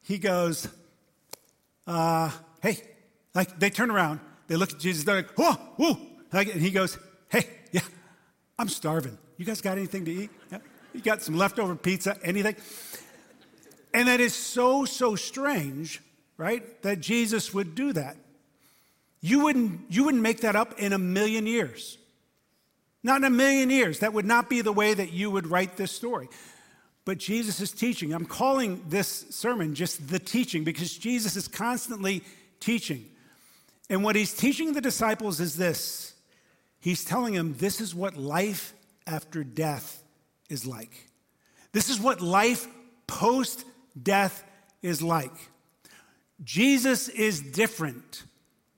he 0.04 0.18
goes, 0.18 0.68
uh, 1.88 2.32
Hey, 2.62 2.78
Like 3.34 3.60
they 3.60 3.70
turn 3.70 3.92
around, 3.92 4.20
they 4.48 4.56
look 4.56 4.74
at 4.74 4.80
Jesus, 4.80 5.04
they're 5.04 5.18
like, 5.18 5.32
whoa, 5.38 5.54
whoa. 5.78 5.98
Like, 6.34 6.54
and 6.54 6.62
he 6.62 6.72
goes, 6.72 6.98
hey, 7.30 7.48
yeah, 7.72 7.82
I'm 8.60 8.68
starving. 8.68 9.18
You 9.38 9.46
guys 9.46 9.62
got 9.62 9.78
anything 9.78 10.04
to 10.06 10.12
eat? 10.12 10.30
Yeah? 10.52 10.58
You 10.94 11.00
got 11.00 11.22
some 11.22 11.38
leftover 11.38 11.76
pizza, 11.76 12.18
anything? 12.22 12.58
And 13.94 14.10
that 14.10 14.20
is 14.20 14.34
so, 14.34 14.84
so 14.84 15.16
strange, 15.16 16.02
right? 16.36 16.82
That 16.84 17.00
Jesus 17.00 17.54
would 17.54 17.74
do 17.74 17.94
that. 17.94 18.18
You 19.22 19.46
wouldn't, 19.46 19.82
you 19.90 20.04
wouldn't 20.04 20.22
make 20.22 20.42
that 20.42 20.58
up 20.58 20.78
in 20.78 20.92
a 20.92 20.98
million 20.98 21.48
years. 21.48 21.98
Not 23.02 23.18
in 23.18 23.24
a 23.24 23.30
million 23.30 23.70
years. 23.70 24.00
That 24.00 24.12
would 24.12 24.26
not 24.26 24.50
be 24.50 24.62
the 24.62 24.74
way 24.74 24.94
that 24.94 25.14
you 25.14 25.32
would 25.32 25.48
write 25.48 25.78
this 25.78 25.94
story. 25.94 26.28
But 27.06 27.18
Jesus 27.18 27.62
is 27.62 27.72
teaching. 27.72 28.14
I'm 28.14 28.26
calling 28.26 28.84
this 28.90 29.26
sermon 29.30 29.74
just 29.74 30.10
the 30.10 30.20
teaching 30.20 30.66
because 30.66 30.96
Jesus 30.98 31.38
is 31.38 31.48
constantly 31.48 32.24
teaching. 32.60 33.06
And 33.90 34.04
what 34.04 34.18
he's 34.18 34.34
teaching 34.34 34.74
the 34.74 34.82
disciples 34.82 35.40
is 35.40 35.56
this 35.56 36.14
He's 36.80 37.04
telling 37.04 37.34
him 37.34 37.56
this 37.58 37.82
is 37.82 37.94
what 37.94 38.16
life 38.16 38.74
after 39.06 39.44
death 39.44 40.04
is 40.50 40.66
like. 40.66 41.10
This 41.72 41.90
is 41.90 42.00
what 42.00 42.22
life 42.22 42.68
post 43.08 43.66
death 44.02 44.44
is 44.82 45.02
like. 45.02 45.34
Jesus 46.44 47.10
is 47.10 47.42
different, 47.42 48.24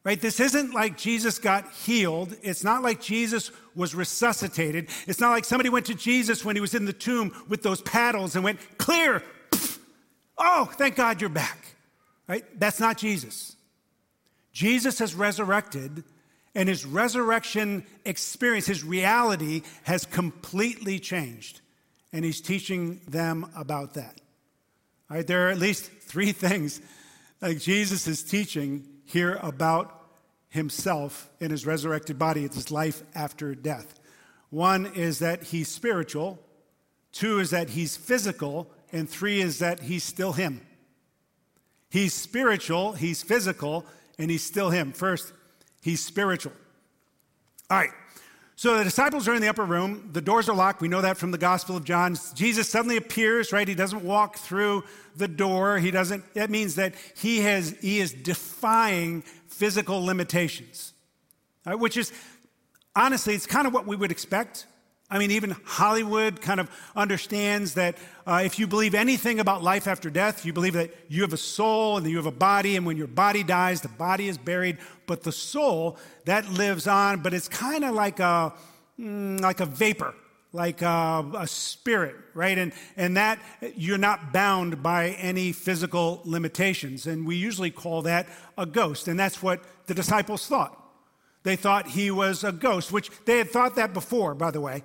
right? 0.03 0.19
This 0.19 0.39
isn't 0.39 0.73
like 0.73 0.97
Jesus 0.97 1.37
got 1.37 1.71
healed. 1.71 2.35
It's 2.41 2.63
not 2.63 2.81
like 2.81 2.99
Jesus 2.99 3.51
was 3.75 3.93
resuscitated. 3.93 4.89
It's 5.07 5.19
not 5.19 5.29
like 5.29 5.45
somebody 5.45 5.69
went 5.69 5.85
to 5.85 5.93
Jesus 5.93 6.43
when 6.43 6.55
he 6.55 6.61
was 6.61 6.73
in 6.73 6.85
the 6.85 6.93
tomb 6.93 7.33
with 7.47 7.61
those 7.61 7.81
paddles 7.81 8.35
and 8.35 8.43
went, 8.43 8.59
clear. 8.77 9.23
Oh, 10.37 10.65
thank 10.73 10.95
God 10.95 11.21
you're 11.21 11.29
back, 11.29 11.75
right? 12.27 12.43
That's 12.59 12.79
not 12.79 12.97
Jesus. 12.97 13.55
Jesus 14.51 14.99
has 14.99 15.13
resurrected, 15.13 16.03
and 16.53 16.67
his 16.67 16.85
resurrection 16.85 17.85
experience, 18.05 18.65
his 18.65 18.83
reality, 18.83 19.61
has 19.83 20.05
completely 20.05 20.99
changed. 20.99 21.61
And 22.13 22.25
he's 22.25 22.41
teaching 22.41 23.01
them 23.07 23.49
about 23.55 23.93
that. 23.93 24.19
All 25.09 25.17
right, 25.17 25.25
there 25.25 25.47
are 25.47 25.51
at 25.51 25.59
least 25.59 25.91
three 25.91 26.31
things 26.31 26.81
like 27.41 27.59
Jesus 27.59 28.07
is 28.07 28.23
teaching 28.23 28.85
here 29.05 29.39
about 29.41 29.97
himself 30.49 31.29
in 31.39 31.51
his 31.51 31.65
resurrected 31.65 32.19
body. 32.19 32.43
It's 32.43 32.55
his 32.55 32.71
life 32.71 33.01
after 33.15 33.55
death. 33.55 33.99
One 34.49 34.85
is 34.85 35.19
that 35.19 35.43
he's 35.43 35.69
spiritual, 35.69 36.39
two 37.13 37.39
is 37.39 37.51
that 37.51 37.69
he's 37.69 37.95
physical, 37.95 38.69
and 38.91 39.09
three 39.09 39.39
is 39.39 39.59
that 39.59 39.79
he's 39.79 40.03
still 40.03 40.33
him. 40.33 40.61
He's 41.89 42.13
spiritual, 42.13 42.93
he's 42.93 43.23
physical, 43.23 43.85
and 44.17 44.29
he's 44.29 44.43
still 44.43 44.69
him. 44.69 44.91
First, 44.91 45.33
he's 45.81 46.03
spiritual. 46.03 46.53
All 47.69 47.77
right. 47.77 47.91
So 48.55 48.77
the 48.77 48.83
disciples 48.83 49.27
are 49.27 49.33
in 49.33 49.41
the 49.41 49.47
upper 49.47 49.65
room. 49.65 50.11
The 50.13 50.21
doors 50.21 50.47
are 50.47 50.55
locked. 50.55 50.81
We 50.81 50.87
know 50.87 51.01
that 51.01 51.17
from 51.17 51.31
the 51.31 51.39
Gospel 51.39 51.75
of 51.75 51.83
John. 51.83 52.15
Jesus 52.35 52.69
suddenly 52.69 52.95
appears, 52.95 53.51
right? 53.51 53.67
He 53.67 53.73
doesn't 53.73 54.03
walk 54.03 54.37
through 54.37 54.83
the 55.15 55.27
door. 55.27 55.79
He 55.79 55.89
doesn't, 55.89 56.35
that 56.35 56.51
means 56.51 56.75
that 56.75 56.93
he 57.17 57.39
has, 57.39 57.75
he 57.81 57.99
is 57.99 58.13
defying 58.13 59.23
physical 59.47 60.05
limitations, 60.05 60.93
right? 61.65 61.73
which 61.73 61.97
is, 61.97 62.11
honestly, 62.95 63.33
it's 63.33 63.47
kind 63.47 63.65
of 63.65 63.73
what 63.73 63.87
we 63.87 63.95
would 63.95 64.11
expect. 64.11 64.67
I 65.11 65.19
mean, 65.19 65.31
even 65.31 65.57
Hollywood 65.65 66.41
kind 66.41 66.61
of 66.61 66.71
understands 66.95 67.73
that 67.73 67.97
uh, 68.25 68.43
if 68.45 68.57
you 68.57 68.65
believe 68.65 68.95
anything 68.95 69.41
about 69.41 69.61
life 69.61 69.85
after 69.85 70.09
death, 70.09 70.45
you 70.45 70.53
believe 70.53 70.73
that 70.73 70.95
you 71.09 71.21
have 71.23 71.33
a 71.33 71.37
soul 71.37 71.97
and 71.97 72.05
that 72.05 72.09
you 72.09 72.15
have 72.15 72.25
a 72.25 72.31
body, 72.31 72.77
and 72.77 72.85
when 72.85 72.95
your 72.95 73.07
body 73.07 73.43
dies, 73.43 73.81
the 73.81 73.89
body 73.89 74.29
is 74.29 74.37
buried, 74.37 74.77
but 75.07 75.23
the 75.23 75.31
soul 75.33 75.97
that 76.23 76.49
lives 76.49 76.87
on. 76.87 77.19
But 77.19 77.33
it's 77.33 77.49
kind 77.49 77.83
of 77.83 77.93
like 77.93 78.21
a 78.21 78.53
mm, 78.97 79.41
like 79.41 79.59
a 79.59 79.65
vapor, 79.65 80.15
like 80.53 80.81
a, 80.81 81.29
a 81.37 81.45
spirit, 81.45 82.15
right? 82.33 82.57
And 82.57 82.71
and 82.95 83.17
that 83.17 83.39
you're 83.75 83.97
not 83.97 84.31
bound 84.31 84.81
by 84.81 85.09
any 85.09 85.51
physical 85.51 86.21
limitations, 86.23 87.05
and 87.05 87.27
we 87.27 87.35
usually 87.35 87.71
call 87.71 88.01
that 88.03 88.29
a 88.57 88.65
ghost, 88.65 89.09
and 89.09 89.19
that's 89.19 89.43
what 89.43 89.61
the 89.87 89.93
disciples 89.93 90.47
thought. 90.47 90.80
They 91.43 91.55
thought 91.55 91.87
he 91.87 92.11
was 92.11 92.43
a 92.43 92.51
ghost, 92.51 92.91
which 92.91 93.09
they 93.25 93.37
had 93.37 93.49
thought 93.49 93.75
that 93.75 93.93
before, 93.93 94.35
by 94.35 94.51
the 94.51 94.61
way. 94.61 94.83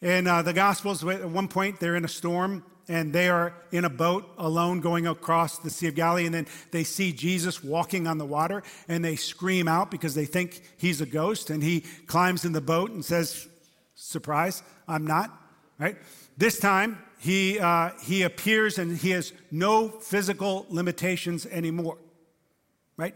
In 0.00 0.26
uh, 0.26 0.42
the 0.42 0.52
Gospels, 0.52 1.04
at 1.04 1.28
one 1.28 1.48
point, 1.48 1.80
they're 1.80 1.96
in 1.96 2.04
a 2.04 2.08
storm 2.08 2.64
and 2.88 3.12
they 3.12 3.28
are 3.28 3.52
in 3.70 3.84
a 3.84 3.90
boat 3.90 4.26
alone 4.38 4.80
going 4.80 5.06
across 5.06 5.58
the 5.58 5.68
Sea 5.68 5.88
of 5.88 5.94
Galilee, 5.94 6.24
and 6.24 6.34
then 6.34 6.46
they 6.70 6.84
see 6.84 7.12
Jesus 7.12 7.62
walking 7.62 8.06
on 8.06 8.16
the 8.16 8.24
water, 8.24 8.62
and 8.88 9.04
they 9.04 9.14
scream 9.14 9.68
out 9.68 9.90
because 9.90 10.14
they 10.14 10.24
think 10.24 10.62
he's 10.78 11.02
a 11.02 11.06
ghost, 11.06 11.50
and 11.50 11.62
he 11.62 11.82
climbs 12.06 12.46
in 12.46 12.52
the 12.52 12.62
boat 12.62 12.90
and 12.90 13.04
says, 13.04 13.46
Surprise, 13.94 14.62
I'm 14.86 15.06
not, 15.06 15.30
right? 15.78 15.96
This 16.38 16.58
time, 16.58 16.98
he, 17.18 17.58
uh, 17.58 17.90
he 18.00 18.22
appears 18.22 18.78
and 18.78 18.96
he 18.96 19.10
has 19.10 19.32
no 19.50 19.88
physical 19.88 20.66
limitations 20.70 21.46
anymore, 21.46 21.98
right? 22.96 23.14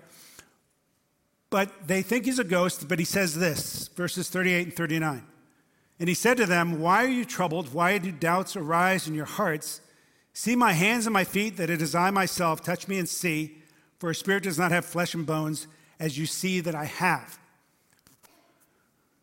But 1.53 1.87
they 1.87 2.01
think 2.01 2.25
he's 2.25 2.39
a 2.39 2.45
ghost, 2.45 2.89
but 2.89 2.99
he 2.99 3.05
says 3.05 3.35
this, 3.35 3.89
verses 3.89 4.31
38 4.31 4.69
and 4.69 4.75
39. 4.75 5.23
And 6.01 6.09
he 6.09 6.15
said 6.15 6.39
to 6.39 6.47
them, 6.47 6.81
Why 6.81 7.05
are 7.05 7.09
you 7.09 7.27
troubled? 7.27 7.75
Why 7.75 7.99
do 7.99 8.11
doubts 8.11 8.57
arise 8.57 9.07
in 9.07 9.13
your 9.13 9.27
hearts? 9.27 9.83
See 10.33 10.57
my 10.57 10.73
hands 10.73 11.05
and 11.05 11.13
my 11.13 11.25
feet, 11.25 11.59
that 11.59 11.69
it 11.69 11.83
is 11.83 11.95
I 11.95 12.11
myself. 12.11 12.63
Touch 12.63 12.89
me 12.89 12.99
and 12.99 13.07
see, 13.07 13.59
for 13.99 14.09
a 14.09 14.15
spirit 14.15 14.45
does 14.45 14.59
not 14.59 14.73
have 14.73 14.87
flesh 14.87 15.13
and 15.13 15.27
bones, 15.27 15.67
as 16.01 16.17
you 16.17 16.25
see 16.25 16.61
that 16.61 16.75
I 16.75 16.87
have. 16.87 17.39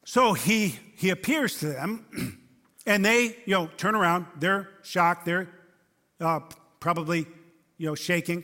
So 0.06 0.34
he, 0.34 0.78
he 0.96 1.10
appears 1.10 1.58
to 1.62 1.70
them, 1.70 2.38
and 2.86 3.04
they, 3.04 3.38
you 3.46 3.56
know, 3.56 3.72
turn 3.76 3.96
around. 3.96 4.28
They're 4.38 4.70
shocked. 4.84 5.26
They're 5.26 5.50
uh, 6.22 6.42
probably, 6.80 7.26
you 7.80 7.88
know, 7.88 7.96
shaking. 7.96 8.44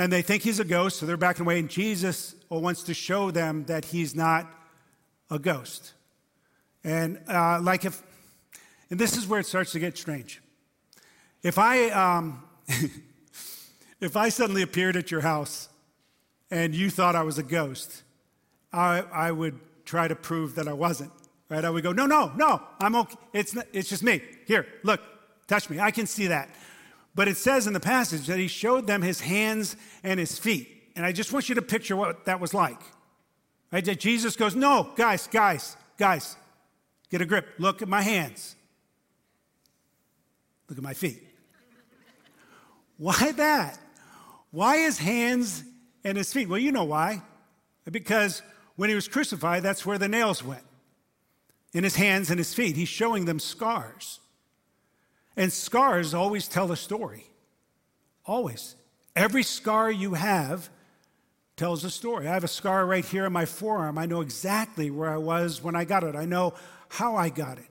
And 0.00 0.10
they 0.10 0.22
think 0.22 0.42
he's 0.42 0.58
a 0.58 0.64
ghost, 0.64 0.98
so 0.98 1.04
they're 1.04 1.18
backing 1.18 1.44
away. 1.44 1.58
And 1.58 1.68
Jesus 1.68 2.34
wants 2.48 2.84
to 2.84 2.94
show 2.94 3.30
them 3.30 3.66
that 3.66 3.84
he's 3.84 4.14
not 4.14 4.50
a 5.30 5.38
ghost. 5.38 5.92
And 6.82 7.20
uh, 7.28 7.60
like 7.60 7.84
if, 7.84 8.02
and 8.88 8.98
this 8.98 9.14
is 9.14 9.26
where 9.26 9.40
it 9.40 9.46
starts 9.46 9.72
to 9.72 9.78
get 9.78 9.98
strange. 9.98 10.40
If 11.42 11.58
I, 11.58 11.90
um, 11.90 12.42
if 14.00 14.16
I 14.16 14.30
suddenly 14.30 14.62
appeared 14.62 14.96
at 14.96 15.10
your 15.10 15.20
house 15.20 15.68
and 16.50 16.74
you 16.74 16.88
thought 16.88 17.14
I 17.14 17.22
was 17.22 17.36
a 17.36 17.42
ghost, 17.42 18.02
I, 18.72 19.02
I 19.12 19.32
would 19.32 19.60
try 19.84 20.08
to 20.08 20.16
prove 20.16 20.54
that 20.54 20.66
I 20.66 20.72
wasn't. 20.72 21.12
Right? 21.50 21.62
I 21.62 21.68
would 21.68 21.82
go, 21.82 21.92
no, 21.92 22.06
no, 22.06 22.32
no, 22.36 22.62
I'm 22.80 22.96
okay. 22.96 23.16
It's, 23.34 23.54
not, 23.54 23.66
it's 23.74 23.90
just 23.90 24.02
me. 24.02 24.22
Here, 24.46 24.66
look, 24.82 25.02
touch 25.46 25.68
me. 25.68 25.78
I 25.78 25.90
can 25.90 26.06
see 26.06 26.28
that. 26.28 26.48
But 27.14 27.28
it 27.28 27.36
says 27.36 27.66
in 27.66 27.72
the 27.72 27.80
passage 27.80 28.26
that 28.26 28.38
he 28.38 28.46
showed 28.46 28.86
them 28.86 29.02
his 29.02 29.20
hands 29.20 29.76
and 30.02 30.20
his 30.20 30.38
feet. 30.38 30.68
And 30.96 31.04
I 31.04 31.12
just 31.12 31.32
want 31.32 31.48
you 31.48 31.54
to 31.56 31.62
picture 31.62 31.96
what 31.96 32.24
that 32.26 32.40
was 32.40 32.54
like. 32.54 32.80
Right? 33.72 33.84
That 33.84 34.00
Jesus 34.00 34.36
goes, 34.36 34.54
no, 34.54 34.90
guys, 34.96 35.26
guys, 35.26 35.76
guys, 35.96 36.36
Get 37.10 37.20
a 37.20 37.26
grip. 37.26 37.48
Look 37.58 37.82
at 37.82 37.88
my 37.88 38.02
hands. 38.02 38.54
Look 40.68 40.78
at 40.78 40.84
my 40.84 40.94
feet. 40.94 41.22
Why 42.96 43.32
that? 43.32 43.78
Why 44.52 44.78
his 44.78 44.98
hands 44.98 45.64
and 46.04 46.16
his 46.16 46.32
feet? 46.32 46.48
Well, 46.48 46.58
you 46.58 46.72
know 46.72 46.84
why. 46.84 47.22
Because 47.88 48.42
when 48.74 48.88
he 48.88 48.96
was 48.96 49.06
crucified, 49.06 49.62
that's 49.62 49.86
where 49.86 49.96
the 49.96 50.08
nails 50.08 50.42
went 50.42 50.64
in 51.72 51.84
his 51.84 51.94
hands 51.94 52.30
and 52.30 52.38
his 52.38 52.52
feet. 52.52 52.74
He's 52.74 52.88
showing 52.88 53.26
them 53.26 53.38
scars. 53.38 54.18
And 55.36 55.52
scars 55.52 56.14
always 56.14 56.48
tell 56.48 56.72
a 56.72 56.76
story. 56.76 57.24
Always. 58.24 58.76
Every 59.16 59.42
scar 59.42 59.90
you 59.90 60.14
have 60.14 60.68
tells 61.56 61.84
a 61.84 61.90
story. 61.90 62.26
I 62.26 62.34
have 62.34 62.44
a 62.44 62.48
scar 62.48 62.86
right 62.86 63.04
here 63.04 63.26
on 63.26 63.32
my 63.32 63.44
forearm. 63.44 63.98
I 63.98 64.06
know 64.06 64.20
exactly 64.20 64.90
where 64.90 65.10
I 65.10 65.18
was 65.18 65.62
when 65.62 65.76
I 65.76 65.84
got 65.84 66.04
it. 66.04 66.16
I 66.16 66.24
know 66.24 66.54
how 66.88 67.16
I 67.16 67.28
got 67.28 67.58
it. 67.58 67.68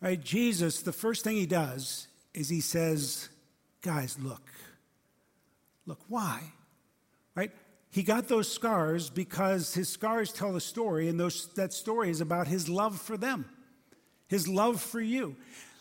Right? 0.00 0.22
Jesus, 0.22 0.82
the 0.82 0.92
first 0.92 1.24
thing 1.24 1.36
he 1.36 1.46
does 1.46 2.08
is 2.34 2.48
he 2.48 2.60
says, 2.60 3.28
Guys, 3.82 4.18
look. 4.18 4.42
Look, 5.86 6.00
why? 6.08 6.42
Right? 7.34 7.52
He 7.90 8.02
got 8.02 8.28
those 8.28 8.50
scars 8.50 9.08
because 9.10 9.72
his 9.72 9.88
scars 9.88 10.32
tell 10.32 10.54
a 10.56 10.60
story, 10.60 11.08
and 11.08 11.18
those, 11.18 11.48
that 11.54 11.72
story 11.72 12.10
is 12.10 12.20
about 12.20 12.46
his 12.46 12.68
love 12.68 13.00
for 13.00 13.16
them, 13.16 13.48
his 14.26 14.46
love 14.46 14.80
for 14.80 15.00
you. 15.00 15.36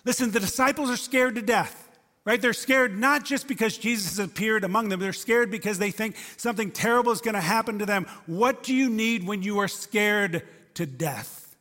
Listen, 0.08 0.32
the 0.32 0.40
disciples 0.40 0.90
are 0.90 0.98
scared 0.98 1.36
to 1.36 1.44
death 1.44 1.88
right? 2.28 2.42
They're 2.42 2.52
scared 2.52 3.00
not 3.00 3.24
just 3.24 3.48
because 3.48 3.78
Jesus 3.78 4.20
appeared 4.20 4.66
among 4.66 4.90
them, 4.90 5.00
they're 5.00 5.14
scared 5.14 5.50
because 5.50 5.80
they 5.80 5.92
think 5.92 6.18
something 6.36 6.72
terrible 6.72 7.14
is 7.14 7.22
going 7.22 7.36
to 7.36 7.42
happen 7.42 7.80
to 7.80 7.86
them. 7.86 8.06
What 8.26 8.64
do 8.64 8.76
you 8.76 8.90
need 8.90 9.26
when 9.26 9.44
you 9.44 9.60
are 9.60 9.70
scared 9.70 10.46
to 10.74 10.86
death? 10.86 11.56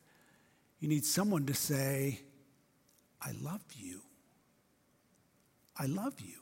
You 0.81 0.89
need 0.89 1.05
someone 1.05 1.45
to 1.45 1.53
say, 1.53 2.19
I 3.21 3.31
love 3.41 3.63
you. 3.77 4.01
I 5.77 5.85
love 5.85 6.19
you. 6.19 6.35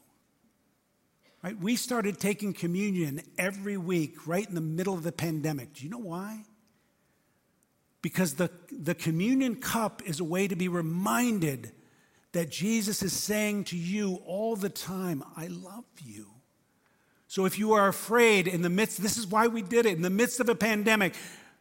Right? 1.43 1.55
We 1.55 1.75
started 1.75 2.19
taking 2.19 2.51
communion 2.53 3.21
every 3.38 3.77
week 3.77 4.25
right 4.25 4.47
in 4.47 4.55
the 4.55 4.59
middle 4.59 4.95
of 4.95 5.03
the 5.03 5.12
pandemic. 5.12 5.74
Do 5.74 5.83
you 5.83 5.91
know 5.91 6.00
why? 6.00 6.45
Because 8.01 8.33
the, 8.33 8.50
the 8.71 8.95
communion 8.95 9.55
cup 9.57 10.01
is 10.03 10.19
a 10.19 10.24
way 10.24 10.47
to 10.47 10.55
be 10.55 10.67
reminded 10.67 11.71
that 12.36 12.50
Jesus 12.50 13.01
is 13.01 13.13
saying 13.13 13.63
to 13.63 13.77
you 13.77 14.15
all 14.25 14.58
the 14.58 14.68
time, 14.68 15.24
I 15.38 15.48
love 15.48 15.86
you. 16.04 16.27
So 17.27 17.46
if 17.46 17.58
you 17.58 17.72
are 17.72 17.88
afraid 17.88 18.50
in 18.50 18.62
the 18.62 18.70
midst, 18.70 19.01
this 19.01 19.15
is 19.15 19.25
why 19.25 19.48
we 19.48 19.62
did 19.62 19.86
it, 19.86 19.96
in 19.96 20.01
the 20.01 20.10
midst 20.10 20.42
of 20.42 20.50
a 20.50 20.54
pandemic, 20.54 21.15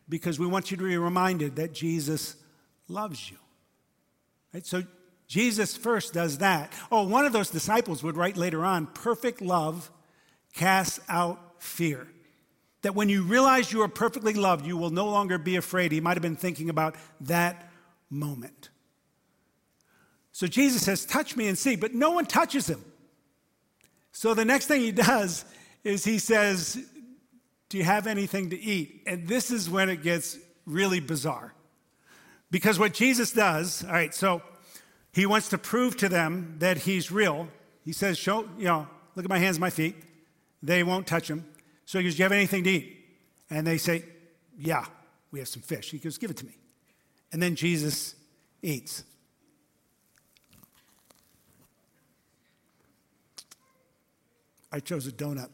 because 0.09 0.37
we 0.37 0.49
want 0.49 0.73
you 0.73 0.77
to 0.77 0.83
be 0.83 0.97
reminded 0.97 1.55
that 1.57 1.73
Jesus 1.73 2.35
loves 2.89 3.31
you. 3.31 3.37
Right? 4.53 4.67
So 4.67 4.83
Jesus 5.29 5.77
first 5.77 6.13
does 6.13 6.39
that. 6.39 6.73
Oh, 6.91 7.07
one 7.07 7.25
of 7.25 7.33
those 7.33 7.51
disciples 7.51 8.03
would 8.03 8.17
write 8.17 8.37
later 8.37 8.65
on 8.65 8.89
perfect 8.89 9.41
love 9.41 9.93
casts 10.55 10.99
out 11.09 11.63
fear. 11.63 12.09
That 12.83 12.97
when 12.97 13.09
you 13.09 13.23
realize 13.23 13.73
you 13.73 13.83
are 13.83 13.89
perfectly 13.89 14.35
loved, 14.35 14.67
you 14.67 14.77
will 14.77 14.91
no 14.91 15.07
longer 15.07 15.39
be 15.39 15.55
afraid. 15.55 15.93
He 15.93 16.01
might 16.01 16.17
have 16.17 16.23
been 16.23 16.35
thinking 16.35 16.69
about 16.69 16.97
that 17.21 17.71
moment. 18.11 18.71
So 20.35 20.49
Jesus 20.49 20.83
says, 20.83 21.07
Touch 21.07 21.37
me 21.37 21.47
and 21.47 21.57
see, 21.57 21.77
but 21.77 21.95
no 21.95 22.11
one 22.11 22.27
touches 22.27 22.69
him. 22.69 22.85
So 24.11 24.35
the 24.35 24.45
next 24.45 24.67
thing 24.67 24.81
he 24.81 24.91
does 25.11 25.45
is 25.85 26.05
he 26.05 26.19
says, 26.19 26.77
Do 27.69 27.79
you 27.79 27.85
have 27.85 28.09
anything 28.09 28.51
to 28.51 28.61
eat? 28.61 29.05
And 29.07 29.29
this 29.29 29.53
is 29.53 29.71
when 29.71 29.89
it 29.89 30.03
gets 30.03 30.37
really 30.67 30.99
bizarre. 30.99 31.55
Because 32.51 32.81
what 32.81 32.95
Jesus 32.95 33.31
does, 33.31 33.85
all 33.85 33.93
right, 33.93 34.13
so 34.13 34.43
he 35.13 35.25
wants 35.25 35.51
to 35.51 35.59
prove 35.59 35.97
to 35.99 36.09
them 36.09 36.57
that 36.59 36.79
he's 36.79 37.13
real. 37.13 37.47
He 37.85 37.93
says, 37.93 38.19
Show, 38.19 38.49
you 38.59 38.65
know, 38.65 38.89
look 39.15 39.25
at 39.25 39.31
my 39.31 39.39
hands 39.39 39.61
my 39.61 39.71
feet. 39.71 39.95
They 40.65 40.83
won't 40.83 41.07
touch 41.07 41.31
him. 41.31 41.47
So 41.85 41.99
he 41.99 42.05
goes, 42.05 42.15
Do 42.15 42.19
you 42.19 42.25
have 42.25 42.33
anything 42.33 42.65
to 42.65 42.71
eat? 42.71 43.05
And 43.51 43.65
they 43.65 43.79
say, 43.79 44.03
Yeah, 44.59 44.85
we 45.31 45.39
have 45.39 45.49
some 45.49 45.63
fish. 45.63 45.93
He 45.93 45.99
goes, 45.99 46.19
Give 46.19 46.33
it 46.33 46.39
to 46.39 46.45
me. 46.47 46.57
And 47.31 47.41
then 47.41 47.55
Jesus 47.55 48.17
eats. 48.63 49.05
I 54.75 54.81
chose 54.81 55.07
a 55.07 55.13
donut. 55.13 55.51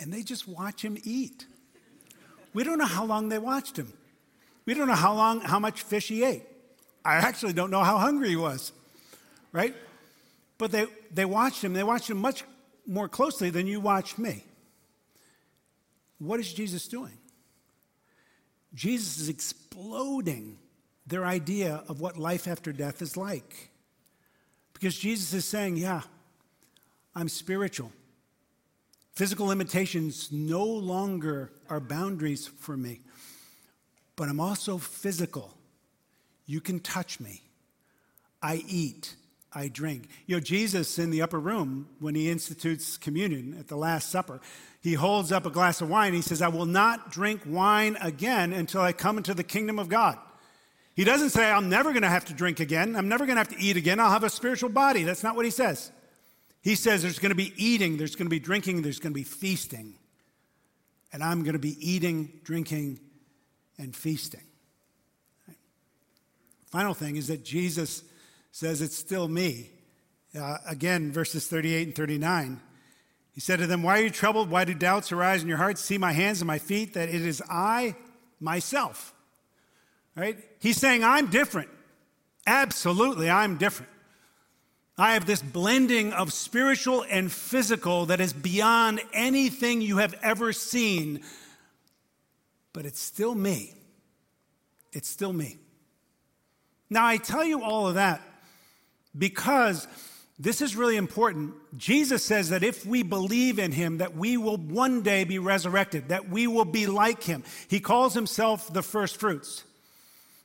and 0.00 0.10
they 0.10 0.22
just 0.22 0.48
watch 0.48 0.82
him 0.82 0.96
eat. 1.04 1.44
We 2.54 2.64
don't 2.64 2.78
know 2.78 2.86
how 2.86 3.04
long 3.04 3.28
they 3.28 3.38
watched 3.38 3.76
him. 3.76 3.92
We 4.66 4.74
don't 4.74 4.88
know 4.88 4.94
how 4.94 5.14
long, 5.14 5.40
how 5.40 5.58
much 5.58 5.82
fish 5.82 6.08
he 6.08 6.24
ate. 6.24 6.42
I 7.04 7.14
actually 7.14 7.52
don't 7.52 7.70
know 7.70 7.84
how 7.84 7.98
hungry 7.98 8.30
he 8.30 8.36
was, 8.36 8.72
right? 9.52 9.74
But 10.58 10.72
they, 10.72 10.86
they 11.14 11.24
watched 11.24 11.62
him. 11.62 11.72
They 11.72 11.84
watched 11.84 12.10
him 12.10 12.18
much 12.18 12.42
more 12.86 13.08
closely 13.08 13.50
than 13.50 13.66
you 13.66 13.80
watched 13.80 14.18
me. 14.18 14.44
What 16.18 16.40
is 16.40 16.52
Jesus 16.52 16.88
doing? 16.88 17.16
Jesus 18.74 19.18
is 19.18 19.28
exploding 19.28 20.58
their 21.06 21.24
idea 21.24 21.82
of 21.88 22.00
what 22.00 22.16
life 22.16 22.48
after 22.48 22.72
death 22.72 23.00
is 23.00 23.16
like. 23.16 23.70
Because 24.72 24.96
Jesus 24.98 25.32
is 25.32 25.44
saying, 25.44 25.76
Yeah, 25.76 26.02
I'm 27.14 27.28
spiritual. 27.28 27.92
Physical 29.14 29.46
limitations 29.46 30.30
no 30.30 30.64
longer 30.64 31.50
are 31.70 31.80
boundaries 31.80 32.46
for 32.46 32.76
me, 32.76 33.00
but 34.16 34.28
I'm 34.28 34.40
also 34.40 34.78
physical. 34.78 35.54
You 36.46 36.60
can 36.60 36.80
touch 36.80 37.20
me. 37.20 37.42
I 38.42 38.64
eat. 38.66 39.14
I 39.52 39.68
drink. 39.68 40.08
You 40.26 40.36
know, 40.36 40.40
Jesus 40.40 40.98
in 40.98 41.10
the 41.10 41.22
upper 41.22 41.40
room, 41.40 41.88
when 41.98 42.14
he 42.14 42.30
institutes 42.30 42.98
communion 42.98 43.56
at 43.58 43.68
the 43.68 43.76
Last 43.76 44.10
Supper, 44.10 44.40
he 44.82 44.94
holds 44.94 45.32
up 45.32 45.46
a 45.46 45.50
glass 45.50 45.80
of 45.80 45.88
wine. 45.88 46.12
He 46.12 46.20
says, 46.20 46.42
I 46.42 46.48
will 46.48 46.66
not 46.66 47.10
drink 47.10 47.42
wine 47.46 47.96
again 48.02 48.52
until 48.52 48.82
I 48.82 48.92
come 48.92 49.16
into 49.16 49.34
the 49.34 49.42
kingdom 49.42 49.78
of 49.78 49.88
God. 49.88 50.18
He 50.94 51.04
doesn't 51.04 51.30
say, 51.30 51.50
I'm 51.50 51.68
never 51.68 51.92
going 51.92 52.02
to 52.02 52.08
have 52.08 52.26
to 52.26 52.34
drink 52.34 52.60
again. 52.60 52.96
I'm 52.96 53.08
never 53.08 53.26
going 53.26 53.36
to 53.36 53.40
have 53.40 53.48
to 53.48 53.58
eat 53.58 53.76
again. 53.76 53.98
I'll 53.98 54.10
have 54.10 54.24
a 54.24 54.30
spiritual 54.30 54.70
body. 54.70 55.02
That's 55.02 55.22
not 55.22 55.36
what 55.36 55.44
he 55.44 55.50
says. 55.50 55.90
He 56.62 56.74
says 56.74 57.02
there's 57.02 57.18
going 57.18 57.30
to 57.30 57.36
be 57.36 57.52
eating, 57.56 57.96
there's 57.96 58.16
going 58.16 58.26
to 58.26 58.30
be 58.30 58.40
drinking, 58.40 58.82
there's 58.82 58.98
going 58.98 59.12
to 59.12 59.18
be 59.18 59.22
feasting. 59.22 59.94
And 61.12 61.22
I'm 61.22 61.44
going 61.44 61.52
to 61.52 61.58
be 61.58 61.76
eating, 61.80 62.40
drinking, 62.44 63.00
and 63.78 63.94
feasting. 63.94 64.42
Final 66.70 66.94
thing 66.94 67.16
is 67.16 67.28
that 67.28 67.44
Jesus 67.44 68.02
says 68.52 68.82
it's 68.82 68.96
still 68.96 69.28
me. 69.28 69.70
Uh, 70.38 70.58
again, 70.66 71.12
verses 71.12 71.46
38 71.46 71.88
and 71.88 71.96
39. 71.96 72.60
He 73.32 73.40
said 73.40 73.58
to 73.60 73.66
them, 73.66 73.82
Why 73.82 74.00
are 74.00 74.02
you 74.02 74.10
troubled? 74.10 74.50
Why 74.50 74.64
do 74.64 74.74
doubts 74.74 75.12
arise 75.12 75.42
in 75.42 75.48
your 75.48 75.58
hearts? 75.58 75.80
See 75.80 75.98
my 75.98 76.12
hands 76.12 76.40
and 76.40 76.46
my 76.46 76.58
feet, 76.58 76.94
that 76.94 77.08
it 77.08 77.22
is 77.22 77.42
I 77.48 77.94
myself. 78.40 79.14
Right? 80.14 80.38
He's 80.58 80.78
saying, 80.78 81.04
I'm 81.04 81.26
different. 81.28 81.68
Absolutely, 82.46 83.28
I'm 83.28 83.58
different. 83.58 83.92
I 84.98 85.12
have 85.12 85.26
this 85.26 85.42
blending 85.42 86.14
of 86.14 86.32
spiritual 86.32 87.04
and 87.10 87.30
physical 87.30 88.06
that 88.06 88.20
is 88.20 88.32
beyond 88.32 89.02
anything 89.12 89.82
you 89.82 89.98
have 89.98 90.14
ever 90.22 90.54
seen. 90.54 91.20
But 92.76 92.84
it's 92.84 93.00
still 93.00 93.34
me. 93.34 93.72
It's 94.92 95.08
still 95.08 95.32
me. 95.32 95.56
Now, 96.90 97.06
I 97.06 97.16
tell 97.16 97.42
you 97.42 97.62
all 97.62 97.88
of 97.88 97.94
that 97.94 98.20
because 99.16 99.88
this 100.38 100.60
is 100.60 100.76
really 100.76 100.98
important. 100.98 101.54
Jesus 101.78 102.22
says 102.22 102.50
that 102.50 102.62
if 102.62 102.84
we 102.84 103.02
believe 103.02 103.58
in 103.58 103.72
him, 103.72 103.96
that 103.96 104.14
we 104.14 104.36
will 104.36 104.58
one 104.58 105.00
day 105.00 105.24
be 105.24 105.38
resurrected, 105.38 106.10
that 106.10 106.28
we 106.28 106.46
will 106.46 106.66
be 106.66 106.86
like 106.86 107.22
him. 107.22 107.44
He 107.66 107.80
calls 107.80 108.12
himself 108.12 108.70
the 108.70 108.82
first 108.82 109.18
fruits. 109.18 109.64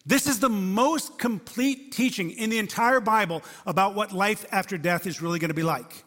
This 0.06 0.26
is 0.26 0.40
the 0.40 0.48
most 0.48 1.20
complete 1.20 1.92
teaching 1.92 2.32
in 2.32 2.50
the 2.50 2.60
entire 2.60 3.02
Bible 3.02 3.44
about 3.66 3.94
what 3.94 4.14
life 4.14 4.46
after 4.54 4.78
death 4.78 5.06
is 5.06 5.22
really 5.22 5.40
going 5.40 5.50
to 5.50 5.54
be 5.54 5.64
like. 5.64 6.06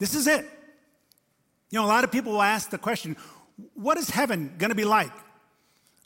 This 0.00 0.16
is 0.16 0.26
it. 0.26 0.44
You 1.70 1.78
know, 1.78 1.84
a 1.84 1.86
lot 1.86 2.02
of 2.02 2.10
people 2.10 2.32
will 2.32 2.42
ask 2.42 2.70
the 2.70 2.78
question, 2.78 3.16
what 3.74 3.98
is 3.98 4.10
heaven 4.10 4.54
going 4.58 4.70
to 4.70 4.76
be 4.76 4.84
like? 4.84 5.12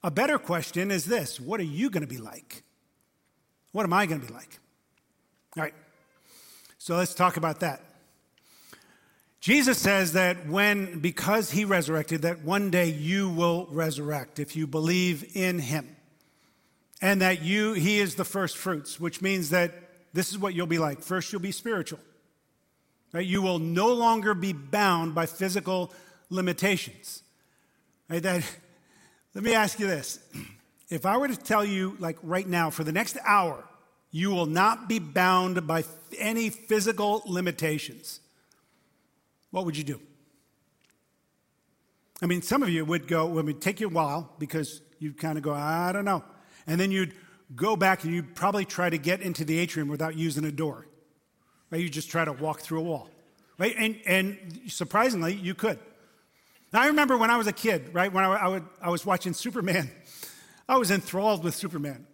A 0.02 0.10
better 0.10 0.38
question 0.38 0.90
is 0.90 1.04
this 1.04 1.40
what 1.40 1.60
are 1.60 1.64
you 1.64 1.90
going 1.90 2.02
to 2.02 2.08
be 2.08 2.18
like? 2.18 2.62
What 3.72 3.84
am 3.84 3.92
I 3.92 4.06
going 4.06 4.20
to 4.20 4.26
be 4.26 4.32
like? 4.32 4.58
All 5.56 5.62
right, 5.62 5.74
so 6.78 6.96
let's 6.96 7.14
talk 7.14 7.36
about 7.36 7.60
that. 7.60 7.82
Jesus 9.40 9.78
says 9.78 10.12
that 10.12 10.48
when, 10.48 10.98
because 10.98 11.50
he 11.50 11.64
resurrected, 11.64 12.22
that 12.22 12.42
one 12.42 12.70
day 12.70 12.90
you 12.90 13.28
will 13.28 13.68
resurrect 13.70 14.38
if 14.38 14.56
you 14.56 14.66
believe 14.66 15.36
in 15.36 15.60
him 15.60 15.96
and 17.00 17.22
that 17.22 17.42
you 17.42 17.72
he 17.74 17.98
is 17.98 18.14
the 18.14 18.24
first 18.24 18.56
fruits 18.56 18.98
which 18.98 19.22
means 19.22 19.50
that 19.50 19.72
this 20.12 20.30
is 20.30 20.38
what 20.38 20.54
you'll 20.54 20.66
be 20.66 20.78
like 20.78 21.00
first 21.00 21.32
you'll 21.32 21.40
be 21.40 21.52
spiritual 21.52 22.00
right 23.12 23.26
you 23.26 23.42
will 23.42 23.58
no 23.58 23.92
longer 23.92 24.34
be 24.34 24.52
bound 24.52 25.14
by 25.14 25.26
physical 25.26 25.92
limitations 26.30 27.22
right 28.08 28.22
that 28.22 28.44
let 29.34 29.44
me 29.44 29.54
ask 29.54 29.78
you 29.78 29.86
this 29.86 30.18
if 30.88 31.06
i 31.06 31.16
were 31.16 31.28
to 31.28 31.36
tell 31.36 31.64
you 31.64 31.96
like 31.98 32.16
right 32.22 32.46
now 32.46 32.70
for 32.70 32.84
the 32.84 32.92
next 32.92 33.16
hour 33.24 33.64
you 34.10 34.30
will 34.30 34.46
not 34.46 34.88
be 34.88 34.98
bound 34.98 35.66
by 35.66 35.84
any 36.18 36.50
physical 36.50 37.22
limitations 37.26 38.20
what 39.50 39.64
would 39.64 39.76
you 39.76 39.84
do 39.84 40.00
i 42.22 42.26
mean 42.26 42.42
some 42.42 42.62
of 42.62 42.68
you 42.68 42.84
would 42.84 43.06
go 43.06 43.26
well, 43.26 43.38
it 43.38 43.44
would 43.44 43.60
take 43.60 43.80
you 43.80 43.86
a 43.86 43.90
while 43.90 44.32
because 44.38 44.80
you'd 44.98 45.18
kind 45.18 45.38
of 45.38 45.44
go 45.44 45.52
i 45.52 45.92
don't 45.92 46.04
know 46.04 46.22
and 46.66 46.78
then 46.78 46.90
you'd 46.90 47.14
go 47.54 47.76
back 47.76 48.04
and 48.04 48.12
you'd 48.12 48.34
probably 48.34 48.64
try 48.64 48.90
to 48.90 48.98
get 48.98 49.20
into 49.20 49.44
the 49.44 49.58
atrium 49.58 49.88
without 49.88 50.16
using 50.16 50.44
a 50.44 50.52
door. 50.52 50.86
Right? 51.70 51.80
You 51.80 51.88
just 51.88 52.10
try 52.10 52.24
to 52.24 52.32
walk 52.32 52.60
through 52.60 52.80
a 52.80 52.82
wall. 52.82 53.08
Right? 53.58 53.74
And, 53.76 54.00
and 54.06 54.60
surprisingly, 54.68 55.34
you 55.34 55.54
could. 55.54 55.78
Now, 56.72 56.82
I 56.82 56.86
remember 56.88 57.16
when 57.16 57.30
I 57.30 57.36
was 57.36 57.46
a 57.46 57.52
kid, 57.52 57.94
right, 57.94 58.12
when 58.12 58.24
I, 58.24 58.28
I, 58.28 58.48
would, 58.48 58.64
I 58.82 58.90
was 58.90 59.06
watching 59.06 59.32
Superman, 59.32 59.90
I 60.68 60.76
was 60.76 60.90
enthralled 60.90 61.42
with 61.42 61.54
Superman. 61.54 62.06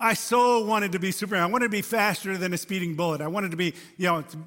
I 0.00 0.14
so 0.14 0.64
wanted 0.64 0.92
to 0.92 0.98
be 0.98 1.12
Superman. 1.12 1.42
I 1.44 1.46
wanted 1.46 1.66
to 1.66 1.70
be 1.70 1.82
faster 1.82 2.36
than 2.36 2.52
a 2.54 2.58
speeding 2.58 2.96
bullet. 2.96 3.20
I 3.20 3.28
wanted 3.28 3.50
to 3.50 3.56
be, 3.56 3.74
you 3.98 4.06
know, 4.06 4.22
to, 4.22 4.38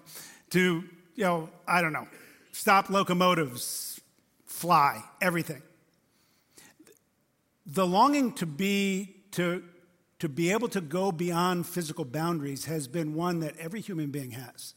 to 0.50 0.84
you 1.16 1.24
know, 1.24 1.50
I 1.68 1.82
don't 1.82 1.94
know, 1.94 2.08
stop 2.52 2.90
locomotives, 2.90 4.02
fly, 4.46 5.04
everything. 5.22 5.62
The 7.66 7.86
longing 7.88 8.34
to 8.34 8.46
be 8.46 9.16
to 9.32 9.64
to 10.20 10.30
be 10.30 10.52
able 10.52 10.70
to 10.70 10.80
go 10.80 11.12
beyond 11.12 11.68
physical 11.68 12.06
boundaries 12.06 12.64
has 12.64 12.88
been 12.88 13.14
one 13.14 13.42
that 13.42 13.58
every 13.58 13.82
human 13.82 14.10
being 14.10 14.32
has. 14.32 14.74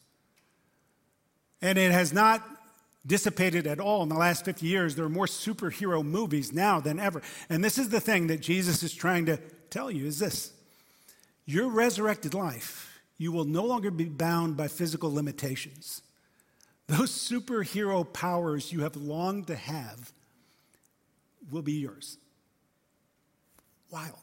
And 1.63 1.79
it 1.79 1.93
has 1.93 2.13
not 2.13 2.43
dissipated 3.07 3.67
at 3.67 3.81
all 3.81 4.03
in 4.03 4.09
the 4.09 4.17
last 4.17 4.45
50 4.45 4.67
years. 4.67 4.95
There 4.95 5.05
are 5.05 5.11
more 5.11 5.27
superhero 5.27 6.05
movies 6.05 6.53
now 6.53 6.81
than 6.81 6.99
ever. 6.99 7.23
And 7.49 7.65
this 7.65 7.79
is 7.79 7.89
the 7.89 8.01
thing 8.01 8.27
that 8.27 8.41
Jesus 8.41 8.83
is 8.83 8.93
trying 8.95 9.27
to 9.27 9.39
tell 9.71 9.91
you 9.91 10.07
is 10.07 10.19
this. 10.19 10.53
Your 11.45 11.69
resurrected 11.69 12.35
life, 12.35 13.01
you 13.19 13.31
will 13.31 13.45
no 13.45 13.65
longer 13.65 13.91
be 13.91 14.07
bound 14.07 14.57
by 14.57 14.69
physical 14.69 15.13
limitations. 15.13 16.03
Those 16.89 17.11
superhero 17.11 18.11
powers 18.13 18.73
you 18.73 18.81
have 18.81 18.97
longed 18.97 19.47
to 19.49 19.57
have 19.57 20.13
will 21.51 21.63
be 21.63 21.75
yours. 21.75 22.19
Wild. 23.91 24.19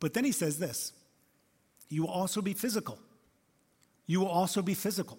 But 0.00 0.14
then 0.14 0.24
he 0.24 0.32
says 0.32 0.58
this 0.58 0.92
you 1.88 2.02
will 2.02 2.10
also 2.10 2.42
be 2.42 2.54
physical. 2.54 2.98
You 4.06 4.20
will 4.20 4.28
also 4.28 4.60
be 4.62 4.74
physical, 4.74 5.18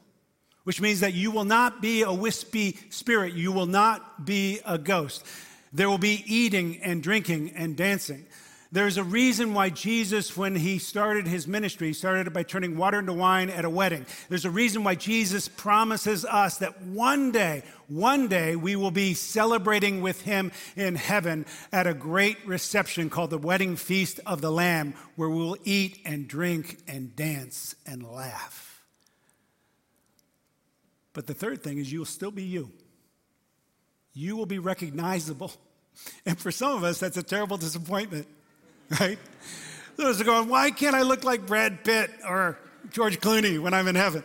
which 0.65 0.81
means 0.81 0.99
that 0.99 1.13
you 1.13 1.31
will 1.31 1.45
not 1.45 1.81
be 1.81 2.01
a 2.01 2.11
wispy 2.11 2.77
spirit. 2.89 3.33
You 3.33 3.51
will 3.51 3.67
not 3.67 4.25
be 4.25 4.59
a 4.65 4.77
ghost. 4.77 5.25
There 5.71 5.89
will 5.89 5.97
be 5.97 6.23
eating 6.27 6.81
and 6.83 7.01
drinking 7.01 7.53
and 7.55 7.77
dancing. 7.77 8.25
There's 8.71 8.97
a 8.97 9.03
reason 9.03 9.53
why 9.53 9.69
Jesus, 9.69 10.35
when 10.35 10.55
he 10.55 10.79
started 10.79 11.27
his 11.27 11.47
ministry, 11.47 11.93
started 11.93 12.27
it 12.27 12.33
by 12.33 12.43
turning 12.43 12.75
water 12.75 12.99
into 12.99 13.13
wine 13.13 13.49
at 13.49 13.63
a 13.63 13.69
wedding. 13.69 14.05
There's 14.27 14.43
a 14.43 14.49
reason 14.49 14.83
why 14.83 14.95
Jesus 14.95 15.47
promises 15.47 16.25
us 16.25 16.57
that 16.57 16.81
one 16.81 17.31
day, 17.31 17.63
one 17.87 18.27
day, 18.27 18.55
we 18.55 18.75
will 18.75 18.91
be 18.91 19.13
celebrating 19.13 20.01
with 20.01 20.23
him 20.23 20.51
in 20.75 20.95
heaven 20.95 21.45
at 21.71 21.87
a 21.87 21.93
great 21.93 22.45
reception 22.45 23.09
called 23.09 23.29
the 23.29 23.37
Wedding 23.37 23.77
Feast 23.77 24.19
of 24.25 24.41
the 24.41 24.51
Lamb, 24.51 24.93
where 25.15 25.29
we 25.29 25.37
will 25.37 25.57
eat 25.63 25.99
and 26.03 26.27
drink 26.27 26.79
and 26.87 27.15
dance 27.15 27.75
and 27.85 28.03
laugh. 28.03 28.64
But 31.15 31.25
the 31.25 31.33
third 31.33 31.63
thing 31.63 31.79
is, 31.79 31.91
you 31.91 31.99
will 31.99 32.05
still 32.05 32.29
be 32.29 32.43
you. 32.43 32.69
You 34.13 34.35
will 34.35 34.45
be 34.45 34.59
recognizable. 34.59 35.51
And 36.25 36.37
for 36.37 36.51
some 36.51 36.75
of 36.75 36.83
us, 36.83 36.99
that's 36.99 37.15
a 37.15 37.23
terrible 37.23 37.55
disappointment. 37.55 38.27
right? 38.99 39.17
Those 39.95 40.19
are 40.19 40.25
going, 40.25 40.49
why 40.49 40.69
can't 40.69 40.93
I 40.93 41.03
look 41.03 41.23
like 41.23 41.47
Brad 41.47 41.85
Pitt 41.85 42.11
or 42.27 42.59
George 42.91 43.21
Clooney 43.21 43.61
when 43.61 43.73
I'm 43.73 43.87
in 43.87 43.95
heaven? 43.95 44.21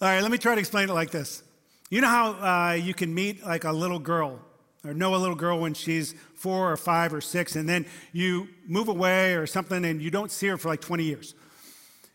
All 0.00 0.08
right, 0.08 0.22
let 0.22 0.30
me 0.30 0.38
try 0.38 0.54
to 0.54 0.58
explain 0.58 0.88
it 0.88 0.94
like 0.94 1.10
this. 1.10 1.42
You 1.90 2.00
know 2.00 2.08
how 2.08 2.30
uh, 2.32 2.72
you 2.72 2.94
can 2.94 3.12
meet 3.14 3.44
like 3.44 3.64
a 3.64 3.72
little 3.72 3.98
girl 3.98 4.40
or 4.82 4.94
know 4.94 5.14
a 5.14 5.18
little 5.18 5.36
girl 5.36 5.60
when 5.60 5.74
she's 5.74 6.14
four 6.34 6.72
or 6.72 6.78
five 6.78 7.12
or 7.12 7.20
six, 7.20 7.56
and 7.56 7.68
then 7.68 7.84
you 8.14 8.48
move 8.66 8.88
away 8.88 9.34
or 9.34 9.46
something 9.46 9.84
and 9.84 10.00
you 10.00 10.10
don't 10.10 10.30
see 10.30 10.46
her 10.46 10.56
for 10.56 10.68
like 10.68 10.80
20 10.80 11.04
years. 11.04 11.34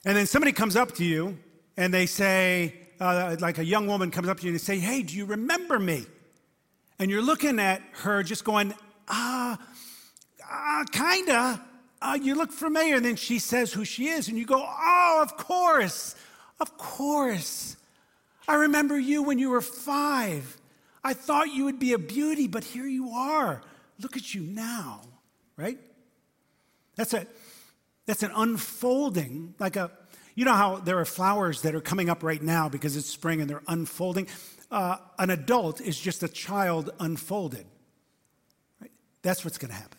And 0.05 0.17
then 0.17 0.25
somebody 0.25 0.53
comes 0.53 0.75
up 0.75 0.93
to 0.93 1.05
you 1.05 1.37
and 1.77 1.93
they 1.93 2.07
say, 2.07 2.73
uh, 2.99 3.35
like 3.39 3.57
a 3.57 3.65
young 3.65 3.87
woman 3.87 4.11
comes 4.11 4.27
up 4.27 4.39
to 4.39 4.45
you 4.45 4.51
and 4.51 4.61
say, 4.61 4.79
Hey, 4.79 5.01
do 5.01 5.15
you 5.15 5.25
remember 5.25 5.79
me? 5.79 6.05
And 6.99 7.11
you're 7.11 7.21
looking 7.21 7.59
at 7.59 7.81
her 8.03 8.23
just 8.23 8.43
going, 8.43 8.73
Ah, 9.07 9.59
uh, 10.49 10.83
kinda. 10.91 11.61
Uh, 12.01 12.17
you 12.21 12.35
look 12.35 12.51
familiar. 12.51 12.95
And 12.95 13.05
then 13.05 13.15
she 13.15 13.39
says 13.39 13.73
who 13.73 13.85
she 13.85 14.07
is, 14.07 14.27
and 14.27 14.37
you 14.37 14.45
go, 14.45 14.63
oh, 14.63 15.19
of 15.21 15.37
course, 15.37 16.15
of 16.59 16.77
course. 16.77 17.77
I 18.47 18.55
remember 18.55 18.97
you 18.97 19.23
when 19.23 19.39
you 19.39 19.49
were 19.49 19.61
five. 19.61 20.57
I 21.03 21.13
thought 21.13 21.53
you 21.53 21.65
would 21.65 21.79
be 21.79 21.93
a 21.93 21.97
beauty, 21.97 22.47
but 22.47 22.63
here 22.63 22.87
you 22.87 23.09
are. 23.09 23.61
Look 23.99 24.17
at 24.17 24.35
you 24.35 24.41
now, 24.41 25.01
right? 25.57 25.79
That's 26.95 27.13
a 27.13 27.25
that's 28.05 28.21
an 28.21 28.31
unfolding, 28.35 29.55
like 29.57 29.75
a 29.75 29.89
you 30.35 30.43
know 30.43 30.53
how 30.53 30.77
there 30.77 30.99
are 30.99 31.05
flowers 31.05 31.61
that 31.61 31.73
are 31.75 31.81
coming 31.81 32.09
up 32.09 32.21
right 32.21 32.41
now 32.41 32.67
because 32.67 32.97
it's 32.97 33.09
spring 33.09 33.39
and 33.41 33.49
they're 33.49 33.63
unfolding. 33.67 34.27
Uh, 34.69 34.97
an 35.17 35.29
adult 35.29 35.79
is 35.79 35.97
just 35.97 36.23
a 36.23 36.27
child 36.27 36.91
unfolded. 36.99 37.65
Right? 38.81 38.91
That's 39.21 39.45
what's 39.45 39.57
going 39.57 39.71
to 39.71 39.77
happen. 39.77 39.97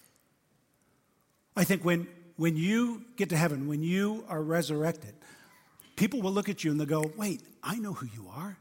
I 1.57 1.65
think 1.65 1.85
when, 1.85 2.07
when 2.37 2.57
you 2.57 3.05
get 3.17 3.31
to 3.31 3.37
heaven, 3.37 3.67
when 3.67 3.83
you 3.83 4.25
are 4.29 4.43
resurrected, 4.43 5.15
people 5.97 6.21
will 6.21 6.33
look 6.33 6.51
at 6.51 6.63
you 6.63 6.71
and 6.71 6.79
they'll 6.79 6.87
go, 6.87 7.11
wait, 7.17 7.41
I 7.63 7.77
know 7.77 7.95
who 7.95 8.07
you 8.07 8.29
are. 8.37 8.59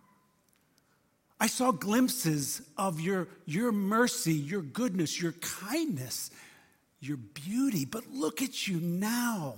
I 1.37 1.47
saw 1.47 1.71
glimpses 1.71 2.61
of 2.77 3.01
your, 3.01 3.27
your 3.45 3.73
mercy, 3.73 4.33
your 4.33 4.61
goodness, 4.61 5.21
your 5.21 5.33
kindness, 5.33 6.31
your 7.01 7.17
beauty, 7.17 7.83
but 7.83 8.07
look 8.09 8.41
at 8.41 8.65
you 8.67 8.79
now. 8.79 9.55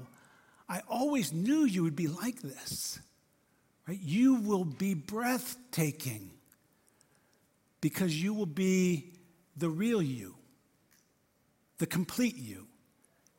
I 0.69 0.82
always 0.89 1.32
knew 1.32 1.63
you 1.63 1.84
would 1.84 1.95
be 1.95 2.08
like 2.08 2.41
this. 2.41 2.99
Right? 3.88 3.99
You 4.01 4.36
will 4.36 4.65
be 4.65 4.93
breathtaking 4.93 6.32
because 7.80 8.21
you 8.21 8.34
will 8.34 8.45
be 8.45 9.13
the 9.56 9.69
real 9.69 10.01
you, 10.01 10.36
the 11.77 11.86
complete 11.86 12.36
you 12.36 12.67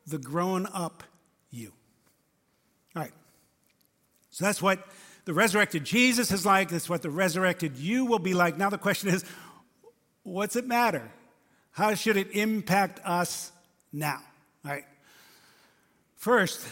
the 0.09 0.17
grown 0.17 0.67
up 0.73 1.03
you. 1.49 1.71
All 2.95 3.03
right. 3.03 3.11
So 4.31 4.45
that's 4.45 4.61
what 4.61 4.85
the 5.25 5.33
resurrected 5.33 5.83
Jesus 5.83 6.31
is 6.31 6.45
like. 6.45 6.69
That's 6.69 6.89
what 6.89 7.01
the 7.01 7.09
resurrected 7.09 7.77
you 7.77 8.05
will 8.05 8.19
be 8.19 8.33
like. 8.33 8.57
Now 8.57 8.69
the 8.69 8.77
question 8.77 9.09
is 9.09 9.23
what's 10.23 10.55
it 10.55 10.67
matter? 10.67 11.09
How 11.71 11.93
should 11.93 12.17
it 12.17 12.31
impact 12.31 12.99
us 13.05 13.51
now? 13.93 14.21
All 14.65 14.71
right. 14.71 14.85
First, 16.17 16.65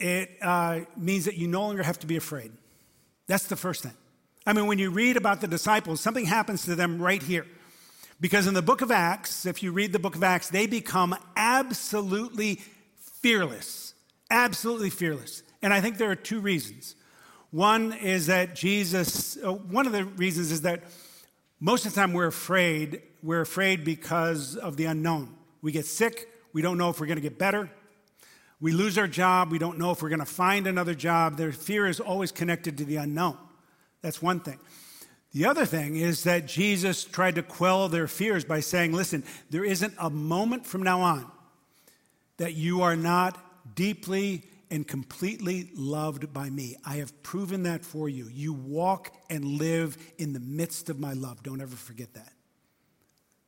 it 0.00 0.30
uh, 0.42 0.80
means 0.96 1.26
that 1.26 1.36
you 1.36 1.46
no 1.46 1.62
longer 1.62 1.82
have 1.82 1.98
to 2.00 2.06
be 2.06 2.16
afraid. 2.16 2.52
That's 3.26 3.46
the 3.46 3.56
first 3.56 3.82
thing. 3.82 3.92
I 4.46 4.52
mean, 4.52 4.66
when 4.66 4.78
you 4.78 4.90
read 4.90 5.16
about 5.16 5.40
the 5.40 5.46
disciples, 5.46 6.00
something 6.00 6.24
happens 6.24 6.64
to 6.64 6.74
them 6.74 7.00
right 7.00 7.22
here. 7.22 7.46
Because 8.20 8.46
in 8.46 8.54
the 8.54 8.62
book 8.62 8.80
of 8.80 8.90
Acts, 8.90 9.46
if 9.46 9.62
you 9.62 9.72
read 9.72 9.92
the 9.92 9.98
book 9.98 10.14
of 10.16 10.22
Acts, 10.22 10.50
they 10.50 10.66
become 10.66 11.16
absolutely 11.36 12.60
fearless, 13.20 13.94
absolutely 14.30 14.90
fearless. 14.90 15.42
And 15.62 15.72
I 15.72 15.80
think 15.80 15.98
there 15.98 16.10
are 16.10 16.16
two 16.16 16.40
reasons. 16.40 16.96
One 17.50 17.92
is 17.92 18.26
that 18.26 18.54
Jesus, 18.54 19.36
uh, 19.42 19.52
one 19.52 19.86
of 19.86 19.92
the 19.92 20.04
reasons 20.04 20.50
is 20.50 20.62
that 20.62 20.84
most 21.60 21.84
of 21.84 21.92
the 21.92 22.00
time 22.00 22.12
we're 22.12 22.26
afraid. 22.26 23.02
We're 23.22 23.42
afraid 23.42 23.84
because 23.84 24.56
of 24.56 24.76
the 24.76 24.86
unknown. 24.86 25.34
We 25.62 25.72
get 25.72 25.84
sick, 25.84 26.28
we 26.52 26.62
don't 26.62 26.78
know 26.78 26.88
if 26.88 27.00
we're 27.00 27.06
going 27.06 27.16
to 27.16 27.22
get 27.22 27.38
better. 27.38 27.70
We 28.60 28.72
lose 28.72 28.98
our 28.98 29.08
job, 29.08 29.50
we 29.50 29.58
don't 29.58 29.78
know 29.78 29.90
if 29.90 30.02
we're 30.02 30.10
going 30.10 30.20
to 30.20 30.26
find 30.26 30.66
another 30.66 30.94
job. 30.94 31.36
Their 31.36 31.52
fear 31.52 31.86
is 31.86 31.98
always 31.98 32.30
connected 32.30 32.76
to 32.78 32.84
the 32.84 32.96
unknown. 32.96 33.38
That's 34.02 34.20
one 34.20 34.40
thing. 34.40 34.58
The 35.32 35.46
other 35.46 35.64
thing 35.64 35.96
is 35.96 36.24
that 36.24 36.46
Jesus 36.46 37.04
tried 37.04 37.36
to 37.36 37.42
quell 37.42 37.88
their 37.88 38.08
fears 38.08 38.44
by 38.44 38.60
saying, 38.60 38.92
listen, 38.92 39.24
there 39.48 39.64
isn't 39.64 39.94
a 39.98 40.10
moment 40.10 40.66
from 40.66 40.82
now 40.82 41.00
on 41.00 41.30
that 42.36 42.54
you 42.54 42.82
are 42.82 42.96
not 42.96 43.38
deeply 43.76 44.42
and 44.70 44.86
completely 44.86 45.70
loved 45.74 46.32
by 46.32 46.50
me. 46.50 46.76
I 46.84 46.96
have 46.96 47.22
proven 47.22 47.62
that 47.64 47.84
for 47.84 48.08
you. 48.08 48.28
You 48.28 48.52
walk 48.52 49.14
and 49.28 49.44
live 49.44 49.96
in 50.18 50.32
the 50.32 50.40
midst 50.40 50.88
of 50.88 50.98
my 50.98 51.12
love. 51.12 51.42
Don't 51.42 51.60
ever 51.60 51.76
forget 51.76 52.14
that. 52.14 52.32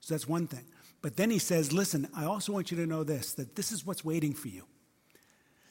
So 0.00 0.14
that's 0.14 0.28
one 0.28 0.46
thing. 0.46 0.64
But 1.00 1.16
then 1.16 1.30
he 1.30 1.38
says, 1.38 1.72
Listen, 1.72 2.08
I 2.14 2.24
also 2.24 2.52
want 2.52 2.70
you 2.70 2.76
to 2.78 2.86
know 2.86 3.04
this 3.04 3.34
that 3.34 3.56
this 3.56 3.72
is 3.72 3.86
what's 3.86 4.04
waiting 4.04 4.34
for 4.34 4.48
you. 4.48 4.64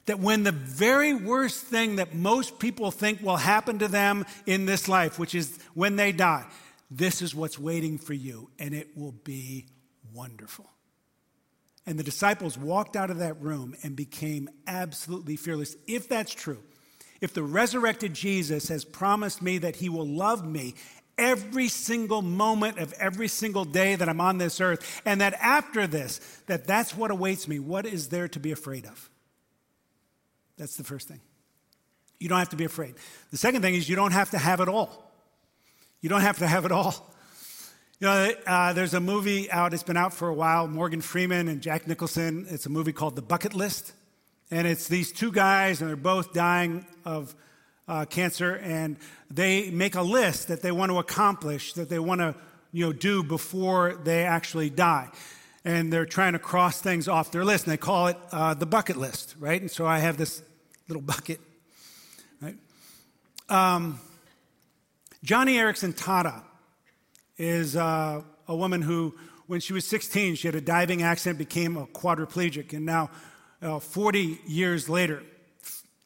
That 0.08 0.20
when 0.20 0.44
the 0.44 0.52
very 0.52 1.14
worst 1.14 1.64
thing 1.64 1.98
that 1.98 2.16
most 2.16 2.60
people 2.60 2.92
think 2.92 3.22
will 3.22 3.38
happen 3.38 3.80
to 3.80 3.88
them 3.88 4.26
in 4.46 4.66
this 4.66 4.88
life, 4.88 5.20
which 5.20 5.36
is 5.36 5.60
when 5.74 5.96
they 5.96 6.12
die, 6.12 6.46
this 6.90 7.22
is 7.22 7.36
what's 7.36 7.60
waiting 7.60 7.98
for 7.98 8.14
you, 8.14 8.50
and 8.60 8.74
it 8.74 8.98
will 8.98 9.14
be 9.14 9.68
wonderful. 10.14 10.70
And 11.86 11.98
the 11.98 12.04
disciples 12.04 12.58
walked 12.58 12.96
out 12.96 13.10
of 13.10 13.20
that 13.20 13.42
room 13.42 13.76
and 13.84 13.96
became 13.96 14.50
absolutely 14.68 15.36
fearless. 15.36 15.76
If 15.88 16.08
that's 16.10 16.34
true, 16.34 16.60
if 17.22 17.34
the 17.34 17.44
resurrected 17.44 18.14
Jesus 18.14 18.68
has 18.68 18.84
promised 18.84 19.42
me 19.42 19.60
that 19.60 19.78
he 19.78 19.90
will 19.90 20.08
love 20.08 20.46
me 20.46 20.76
every 21.18 21.68
single 21.68 22.22
moment 22.22 22.80
of 22.80 22.94
every 22.94 23.28
single 23.28 23.66
day 23.66 23.96
that 23.96 24.10
I'm 24.10 24.22
on 24.22 24.40
this 24.40 24.60
earth, 24.60 25.02
and 25.06 25.22
that 25.22 25.34
after 25.36 25.88
this, 25.88 26.20
that 26.48 26.66
that's 26.66 26.96
what 26.96 27.12
awaits 27.12 27.48
me, 27.48 27.60
what 27.60 27.86
is 27.86 28.10
there 28.10 28.28
to 28.30 28.40
be 28.40 28.52
afraid 28.52 28.86
of? 28.86 29.10
That's 30.62 30.76
the 30.76 30.84
first 30.84 31.08
thing. 31.08 31.20
You 32.20 32.30
don't 32.30 32.38
have 32.38 32.50
to 32.50 32.56
be 32.56 32.66
afraid. 32.66 32.94
The 33.32 33.38
second 33.38 33.64
thing 33.64 33.74
is 33.74 33.90
you 33.90 33.96
don't 33.96 34.12
have 34.12 34.30
to 34.30 34.38
have 34.38 34.60
it 34.60 34.70
all. 34.70 35.12
You 36.02 36.10
don't 36.10 36.22
have 36.22 36.38
to 36.38 36.46
have 36.46 36.66
it 36.66 36.72
all. 36.72 36.94
You 38.00 38.06
know, 38.06 38.32
uh, 38.46 38.72
there's 38.74 38.94
a 38.94 39.00
movie 39.00 39.50
out, 39.50 39.74
it's 39.74 39.82
been 39.82 39.98
out 39.98 40.14
for 40.14 40.28
a 40.28 40.34
while, 40.36 40.68
Morgan 40.68 41.02
Freeman 41.02 41.48
and 41.48 41.62
Jack 41.62 41.88
Nicholson. 41.88 42.46
It's 42.48 42.68
a 42.68 42.70
movie 42.70 42.94
called 42.94 43.16
The 43.16 43.24
Bucket 43.24 43.56
List. 43.56 43.94
And 44.52 44.68
it's 44.68 44.88
these 44.88 45.12
two 45.12 45.32
guys, 45.32 45.82
and 45.82 45.90
they're 45.90 45.96
both 45.96 46.32
dying 46.32 46.86
of 47.06 47.36
uh, 47.88 48.06
cancer, 48.06 48.58
and 48.58 48.98
they 49.32 49.72
make 49.72 49.96
a 49.96 50.04
list 50.04 50.50
that 50.50 50.62
they 50.62 50.72
want 50.72 50.92
to 50.92 51.00
accomplish, 51.00 51.74
that 51.74 51.90
they 51.90 51.98
want 51.98 52.22
to 52.22 52.36
you 52.72 52.86
know, 52.86 52.94
do 52.94 53.24
before 53.24 54.00
they 54.04 54.26
actually 54.26 54.70
die. 54.70 55.10
and 55.64 55.92
they're 55.92 56.06
trying 56.06 56.34
to 56.34 56.40
cross 56.40 56.82
things 56.82 57.08
off 57.08 57.32
their 57.32 57.46
list, 57.46 57.66
and 57.66 57.74
they 57.74 57.78
call 57.78 58.08
it 58.08 58.18
uh, 58.32 58.54
the 58.54 58.66
bucket 58.66 58.98
list, 58.98 59.36
right? 59.40 59.62
And 59.62 59.70
so 59.70 59.86
I 59.86 60.00
have 60.00 60.18
this 60.18 60.42
little 60.92 61.02
bucket, 61.02 61.40
right? 62.42 62.58
Um, 63.48 64.00
Joni 65.26 65.54
Eareckson 65.54 65.94
Tada 65.94 66.44
is 67.38 67.78
uh, 67.78 68.22
a 68.48 68.56
woman 68.56 68.82
who, 68.82 69.16
when 69.48 69.62
she 69.62 69.72
was 69.72 69.86
16, 69.86 70.36
she 70.36 70.48
had 70.48 70.56
a 70.56 70.62
diving 70.62 71.02
accident, 71.02 71.38
became 71.40 71.78
a 71.78 71.88
quadriplegic, 71.88 72.74
and 72.74 72.86
now, 72.86 73.10
uh, 73.62 73.80
40 73.80 74.40
years 74.46 74.90
later, 74.90 75.24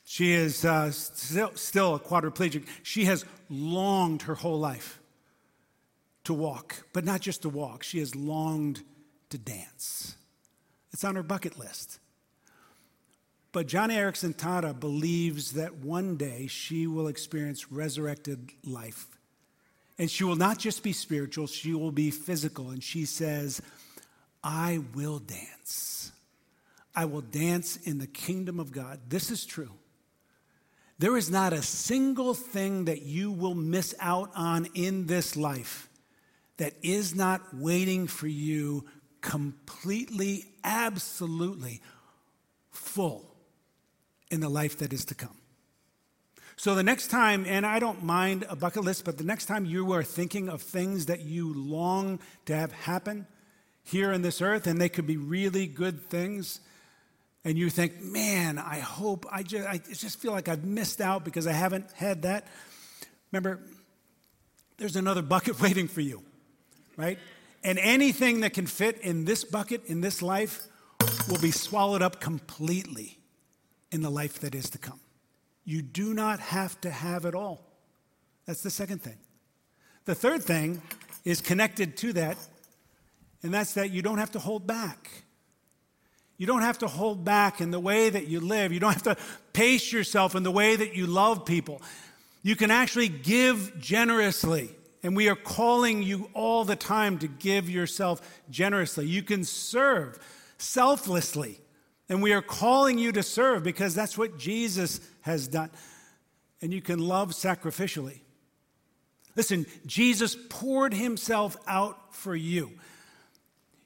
she 0.04 0.34
is 0.34 0.64
uh, 0.64 0.92
still, 0.92 1.52
still 1.56 1.96
a 1.96 2.00
quadriplegic. 2.00 2.68
She 2.84 3.06
has 3.06 3.26
longed 3.50 4.24
her 4.24 4.36
whole 4.36 4.60
life 4.60 5.00
to 6.26 6.34
walk, 6.34 6.84
but 6.94 7.04
not 7.04 7.22
just 7.22 7.42
to 7.42 7.50
walk. 7.50 7.82
She 7.82 8.00
has 8.00 8.16
longed 8.16 8.84
to 9.32 9.40
dance. 9.40 10.16
It's 10.92 11.04
on 11.04 11.16
her 11.16 11.24
bucket 11.24 11.58
list. 11.58 12.00
But 13.56 13.68
Joni 13.68 13.94
Eareckson 13.94 14.36
Tada 14.36 14.78
believes 14.78 15.54
that 15.54 15.76
one 15.76 16.18
day 16.18 16.48
she 16.48 16.88
will 16.88 17.08
experience 17.08 17.72
resurrected 17.72 18.52
life. 18.66 19.08
And 19.98 20.12
she 20.12 20.26
will 20.26 20.36
not 20.36 20.60
just 20.60 20.84
be 20.84 20.92
spiritual, 20.92 21.48
she 21.48 21.74
will 21.74 21.94
be 21.94 22.12
physical. 22.12 22.72
And 22.72 22.84
she 22.84 23.06
says, 23.06 23.62
I 24.44 24.82
will 24.94 25.20
dance. 25.20 26.12
I 26.94 27.06
will 27.06 27.22
dance 27.22 27.78
in 27.78 27.98
the 27.98 28.08
kingdom 28.08 28.60
of 28.60 28.74
God. 28.74 29.00
This 29.08 29.32
is 29.32 29.46
true. 29.46 29.72
There 31.00 31.16
is 31.16 31.32
not 31.32 31.54
a 31.54 31.62
single 31.62 32.34
thing 32.34 32.84
that 32.86 33.04
you 33.04 33.32
will 33.32 33.56
miss 33.56 33.96
out 34.02 34.32
on 34.36 34.68
in 34.74 35.06
this 35.06 35.38
life 35.38 35.88
that 36.58 36.74
is 36.82 37.16
not 37.16 37.56
waiting 37.56 38.08
for 38.08 38.28
you 38.28 38.84
completely, 39.22 40.44
absolutely 40.66 41.82
full 42.70 43.32
in 44.32 44.40
the 44.40 44.50
life 44.50 44.78
that 44.80 44.94
is 44.94 45.06
to 45.06 45.16
come. 45.16 45.38
So 46.58 46.74
the 46.74 46.84
next 46.84 47.08
time, 47.08 47.46
and 47.48 47.66
I 47.66 47.80
don't 47.80 48.04
mind 48.04 48.46
a 48.50 48.56
bucket 48.56 48.84
list, 48.84 49.04
but 49.04 49.18
the 49.18 49.24
next 49.24 49.46
time 49.46 49.66
you 49.66 49.92
are 49.92 50.04
thinking 50.04 50.48
of 50.48 50.62
things 50.62 51.08
that 51.08 51.22
you 51.22 51.54
long 51.54 52.20
to 52.46 52.56
have 52.56 52.72
happen 52.72 53.28
here 53.84 54.12
in 54.12 54.22
this 54.22 54.42
earth, 54.42 54.66
and 54.66 54.80
they 54.80 54.90
could 54.90 55.06
be 55.06 55.18
really 55.18 55.68
good 55.68 56.10
things, 56.10 56.62
and 57.44 57.58
you 57.58 57.70
think, 57.70 58.02
man, 58.02 58.58
I 58.58 58.80
hope, 58.80 59.26
I 59.32 59.44
just, 59.44 59.68
I 59.68 59.78
just 59.78 60.20
feel 60.20 60.32
like 60.32 60.48
I've 60.48 60.64
missed 60.64 61.02
out 61.02 61.26
because 61.26 61.46
I 61.46 61.52
haven't 61.52 61.92
had 61.92 62.24
that. 62.24 62.48
Remember, 63.32 63.60
there's 64.78 64.96
another 64.96 65.22
bucket 65.22 65.62
waiting 65.62 65.88
for 65.88 66.02
you 66.02 66.24
right? 66.98 67.20
And 67.64 67.80
anything 67.80 68.42
that 68.42 68.54
can 68.54 68.68
fit 68.68 69.00
in 69.02 69.26
this 69.26 69.44
bucket, 69.44 69.86
in 69.86 70.02
this 70.02 70.22
life, 70.22 70.64
will 71.28 71.40
be 71.40 71.52
swallowed 71.52 72.02
up 72.02 72.20
completely 72.22 73.18
in 73.96 74.02
the 74.02 74.12
life 74.12 74.40
that 74.42 74.54
is 74.54 74.70
to 74.70 74.78
come. 74.78 75.00
You 75.64 75.82
do 75.82 76.14
not 76.14 76.40
have 76.40 76.80
to 76.82 76.92
have 76.92 77.26
it 77.26 77.34
all. 77.34 77.66
That's 78.46 78.62
the 78.62 78.70
second 78.70 79.02
thing. 79.02 79.18
The 80.06 80.14
third 80.14 80.44
thing 80.44 80.84
is 81.24 81.42
connected 81.42 81.98
to 81.98 82.14
that, 82.14 82.38
and 83.42 83.52
that's 83.52 83.74
that 83.74 83.90
you 83.90 84.04
don't 84.04 84.20
have 84.20 84.32
to 84.34 84.40
hold 84.40 84.68
back. 84.68 85.10
You 86.38 86.46
don't 86.46 86.62
have 86.62 86.78
to 86.80 86.88
hold 86.88 87.24
back 87.24 87.62
in 87.62 87.72
the 87.72 87.80
way 87.80 88.10
that 88.10 88.28
you 88.28 88.40
live. 88.40 88.72
You 88.72 88.80
don't 88.80 88.94
have 88.94 89.04
to 89.04 89.18
pace 89.54 89.92
yourself 89.92 90.36
in 90.36 90.44
the 90.44 90.52
way 90.52 90.76
that 90.76 90.96
you 90.96 91.08
love 91.08 91.46
people. 91.46 91.82
You 92.44 92.56
can 92.56 92.70
actually 92.70 93.08
give 93.08 93.80
generously. 93.80 94.70
And 95.02 95.16
we 95.16 95.30
are 95.30 95.36
calling 95.36 96.04
you 96.04 96.30
all 96.34 96.66
the 96.66 96.76
time 96.76 97.20
to 97.20 97.28
give 97.28 97.70
yourself 97.70 98.22
generously. 98.50 99.08
You 99.08 99.24
can 99.24 99.44
serve 99.44 100.20
selflessly. 100.58 101.60
And 102.08 102.22
we 102.22 102.34
are 102.34 102.42
calling 102.42 102.98
you 102.98 103.12
to 103.14 103.24
serve 103.24 103.64
because 103.64 103.96
that's 103.96 104.18
what 104.18 104.38
Jesus 104.38 105.00
has 105.22 105.48
done. 105.48 105.72
And 106.62 106.74
you 106.74 106.82
can 106.82 107.00
love 107.00 107.32
sacrificially. 107.32 108.20
Listen, 109.36 109.66
Jesus 109.86 110.38
poured 110.50 110.94
himself 110.94 111.58
out 111.68 112.14
for 112.16 112.36
you. 112.36 112.72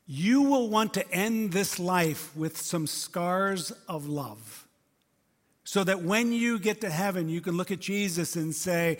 You 0.05 0.41
will 0.41 0.69
want 0.69 0.95
to 0.95 1.11
end 1.11 1.51
this 1.51 1.79
life 1.79 2.35
with 2.35 2.57
some 2.57 2.87
scars 2.87 3.71
of 3.87 4.07
love. 4.07 4.67
So 5.63 5.83
that 5.83 6.01
when 6.01 6.31
you 6.31 6.57
get 6.57 6.81
to 6.81 6.89
heaven, 6.89 7.29
you 7.29 7.41
can 7.41 7.55
look 7.55 7.69
at 7.69 7.79
Jesus 7.79 8.35
and 8.35 8.53
say, 8.55 8.97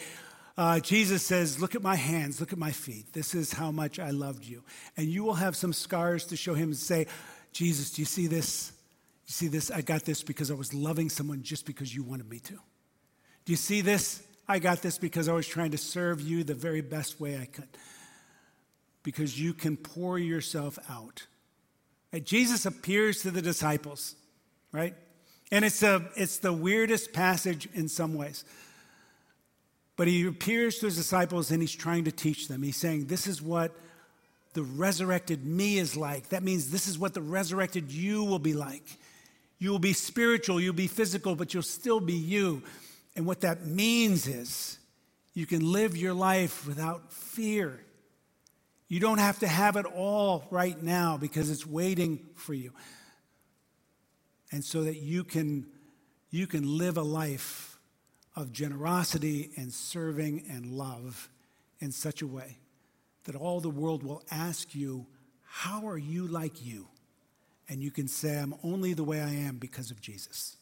uh, 0.56 0.80
Jesus 0.80 1.26
says, 1.26 1.60
Look 1.60 1.74
at 1.74 1.82
my 1.82 1.96
hands, 1.96 2.40
look 2.40 2.54
at 2.54 2.60
my 2.60 2.72
feet. 2.72 3.14
This 3.14 3.34
is 3.34 3.54
how 3.54 3.72
much 3.72 3.98
I 3.98 4.12
loved 4.12 4.46
you. 4.46 4.64
And 4.98 5.08
you 5.08 5.24
will 5.24 5.36
have 5.36 5.56
some 5.56 5.74
scars 5.74 6.26
to 6.26 6.36
show 6.36 6.54
him 6.54 6.70
and 6.70 6.78
say, 6.78 7.08
Jesus, 7.54 7.92
do 7.92 8.02
you 8.02 8.06
see 8.06 8.28
this? 8.28 8.74
You 9.30 9.34
see 9.34 9.48
this? 9.48 9.70
I 9.70 9.82
got 9.82 10.06
this 10.06 10.24
because 10.24 10.50
I 10.50 10.56
was 10.56 10.74
loving 10.74 11.08
someone 11.08 11.44
just 11.44 11.68
because 11.68 11.94
you 11.94 12.02
wanted 12.02 12.28
me 12.28 12.40
to. 12.40 12.54
Do 12.54 13.54
you 13.54 13.58
see 13.58 13.82
this? 13.82 14.24
I 14.48 14.58
got 14.58 14.82
this 14.82 14.98
because 14.98 15.30
I 15.30 15.34
was 15.34 15.48
trying 15.48 15.70
to 15.70 15.78
serve 15.78 16.20
you 16.20 16.44
the 16.44 16.56
very 16.56 16.82
best 16.82 17.22
way 17.22 17.38
I 17.38 17.46
could. 17.46 17.68
Because 19.04 19.40
you 19.40 19.54
can 19.54 19.78
pour 19.78 20.18
yourself 20.18 20.80
out. 20.90 21.28
Right? 22.12 22.26
Jesus 22.26 22.66
appears 22.66 23.22
to 23.22 23.30
the 23.30 23.40
disciples, 23.40 24.16
right? 24.72 24.96
And 25.52 25.64
it's, 25.64 25.84
a, 25.84 26.10
it's 26.16 26.40
the 26.40 26.52
weirdest 26.52 27.14
passage 27.14 27.70
in 27.76 27.88
some 27.88 28.16
ways. 28.16 28.44
But 29.96 30.08
he 30.08 30.26
appears 30.26 30.80
to 30.80 30.88
his 30.88 30.98
disciples 30.98 31.52
and 31.52 31.62
he's 31.62 31.76
trying 31.76 32.06
to 32.06 32.12
teach 32.12 32.48
them. 32.48 32.64
He's 32.64 32.78
saying, 32.78 33.06
This 33.06 33.28
is 33.28 33.44
what 33.44 33.76
the 34.54 34.64
resurrected 34.64 35.46
me 35.46 35.78
is 35.78 35.96
like. 35.96 36.30
That 36.30 36.42
means 36.42 36.72
this 36.72 36.88
is 36.88 36.98
what 36.98 37.14
the 37.14 37.22
resurrected 37.22 37.92
you 37.92 38.24
will 38.24 38.40
be 38.40 38.54
like. 38.54 38.98
You 39.60 39.72
will 39.72 39.80
be 39.80 39.94
spiritual, 39.94 40.60
you'll 40.60 40.74
be 40.74 40.88
physical, 40.88 41.36
but 41.36 41.54
you'll 41.54 41.64
still 41.64 42.00
be 42.00 42.14
you. 42.14 42.64
And 43.16 43.26
what 43.26 43.42
that 43.42 43.66
means 43.66 44.26
is 44.28 44.80
you 45.34 45.46
can 45.46 45.72
live 45.72 45.98
your 45.98 46.14
life 46.14 46.66
without 46.66 47.12
fear. 47.12 47.82
You 48.88 49.00
don't 49.00 49.20
have 49.20 49.40
to 49.40 49.48
have 49.48 49.76
it 49.76 49.86
all 49.86 50.48
right 50.50 50.82
now 50.82 51.18
because 51.18 51.52
it's 51.52 51.68
waiting 51.68 52.20
for 52.36 52.54
you. 52.54 52.72
And 54.52 54.64
so 54.64 54.84
that 54.84 54.98
you 54.98 55.24
can, 55.24 55.68
you 56.32 56.48
can 56.48 56.78
live 56.78 56.98
a 56.98 57.04
life 57.04 57.78
of 58.36 58.52
generosity 58.52 59.52
and 59.58 59.72
serving 59.72 60.46
and 60.50 60.66
love 60.72 61.30
in 61.80 61.92
such 61.92 62.22
a 62.22 62.28
way 62.28 62.58
that 63.26 63.36
all 63.36 63.60
the 63.60 63.70
world 63.70 64.02
will 64.04 64.24
ask 64.32 64.74
you, 64.74 65.06
How 65.44 65.88
are 65.88 65.98
you 65.98 66.26
like 66.26 66.66
you? 66.66 66.88
And 67.70 67.84
you 67.84 67.92
can 67.92 68.08
say, 68.08 68.38
I'm 68.38 68.56
only 68.64 68.94
the 68.94 69.04
way 69.04 69.22
I 69.22 69.30
am 69.30 69.58
because 69.58 69.92
of 69.92 70.02
Jesus. 70.02 70.58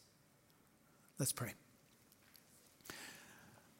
Let's 1.17 1.31
pray. 1.31 1.53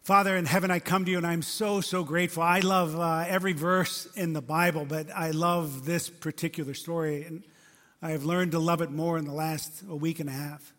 Father 0.02 0.38
in 0.38 0.46
heaven, 0.46 0.72
I 0.72 0.80
come 0.80 1.04
to 1.04 1.12
you 1.12 1.18
and 1.18 1.28
I'm 1.28 1.42
so, 1.42 1.82
so 1.82 2.06
grateful. 2.06 2.42
I 2.42 2.62
love 2.62 2.98
uh, 2.98 3.26
every 3.28 3.52
verse 3.52 4.08
in 4.16 4.32
the 4.32 4.42
Bible, 4.42 4.86
but 4.86 5.12
I 5.14 5.32
love 5.32 5.86
this 5.86 6.10
particular 6.10 6.74
story. 6.74 7.26
And 7.26 7.44
I 8.02 8.12
have 8.12 8.24
learned 8.24 8.54
to 8.54 8.60
love 8.60 8.82
it 8.82 8.90
more 8.90 9.18
in 9.18 9.26
the 9.26 9.34
last 9.34 9.84
a 9.90 9.96
week 9.96 10.22
and 10.22 10.30
a 10.30 10.34
half. 10.34 10.74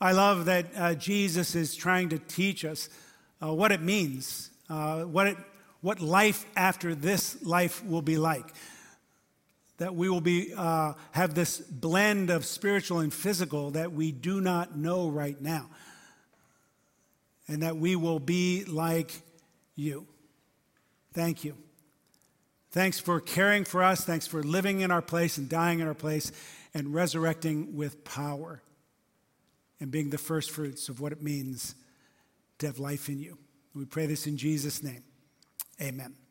I 0.00 0.12
love 0.12 0.46
that 0.46 0.66
uh, 0.74 0.94
Jesus 0.94 1.54
is 1.54 1.74
trying 1.74 2.08
to 2.08 2.18
teach 2.18 2.64
us 2.64 2.88
uh, 3.42 3.52
what 3.52 3.72
it 3.72 3.82
means, 3.82 4.48
uh, 4.70 5.02
what, 5.02 5.26
it, 5.26 5.36
what 5.82 6.00
life 6.00 6.46
after 6.56 6.94
this 6.94 7.42
life 7.44 7.84
will 7.84 8.00
be 8.00 8.16
like. 8.16 8.46
That 9.78 9.94
we 9.94 10.08
will 10.08 10.20
be, 10.20 10.52
uh, 10.54 10.94
have 11.12 11.34
this 11.34 11.58
blend 11.58 12.30
of 12.30 12.44
spiritual 12.44 12.98
and 13.00 13.12
physical 13.12 13.70
that 13.72 13.92
we 13.92 14.12
do 14.12 14.40
not 14.40 14.76
know 14.76 15.08
right 15.08 15.40
now. 15.40 15.70
And 17.46 17.62
that 17.62 17.76
we 17.76 17.96
will 17.96 18.18
be 18.18 18.64
like 18.64 19.22
you. 19.74 20.06
Thank 21.12 21.44
you. 21.44 21.56
Thanks 22.70 23.00
for 23.00 23.20
caring 23.20 23.64
for 23.64 23.82
us. 23.82 24.04
Thanks 24.04 24.26
for 24.26 24.42
living 24.42 24.80
in 24.80 24.90
our 24.90 25.00
place 25.00 25.38
and 25.38 25.48
dying 25.48 25.80
in 25.80 25.88
our 25.88 25.94
place 25.94 26.32
and 26.74 26.92
resurrecting 26.92 27.74
with 27.76 28.04
power 28.04 28.62
and 29.80 29.90
being 29.90 30.10
the 30.10 30.18
first 30.18 30.50
fruits 30.50 30.88
of 30.88 31.00
what 31.00 31.12
it 31.12 31.22
means 31.22 31.74
to 32.58 32.66
have 32.66 32.78
life 32.78 33.08
in 33.08 33.20
you. 33.20 33.38
We 33.74 33.84
pray 33.84 34.06
this 34.06 34.26
in 34.26 34.36
Jesus' 34.36 34.82
name. 34.82 35.04
Amen. 35.80 36.27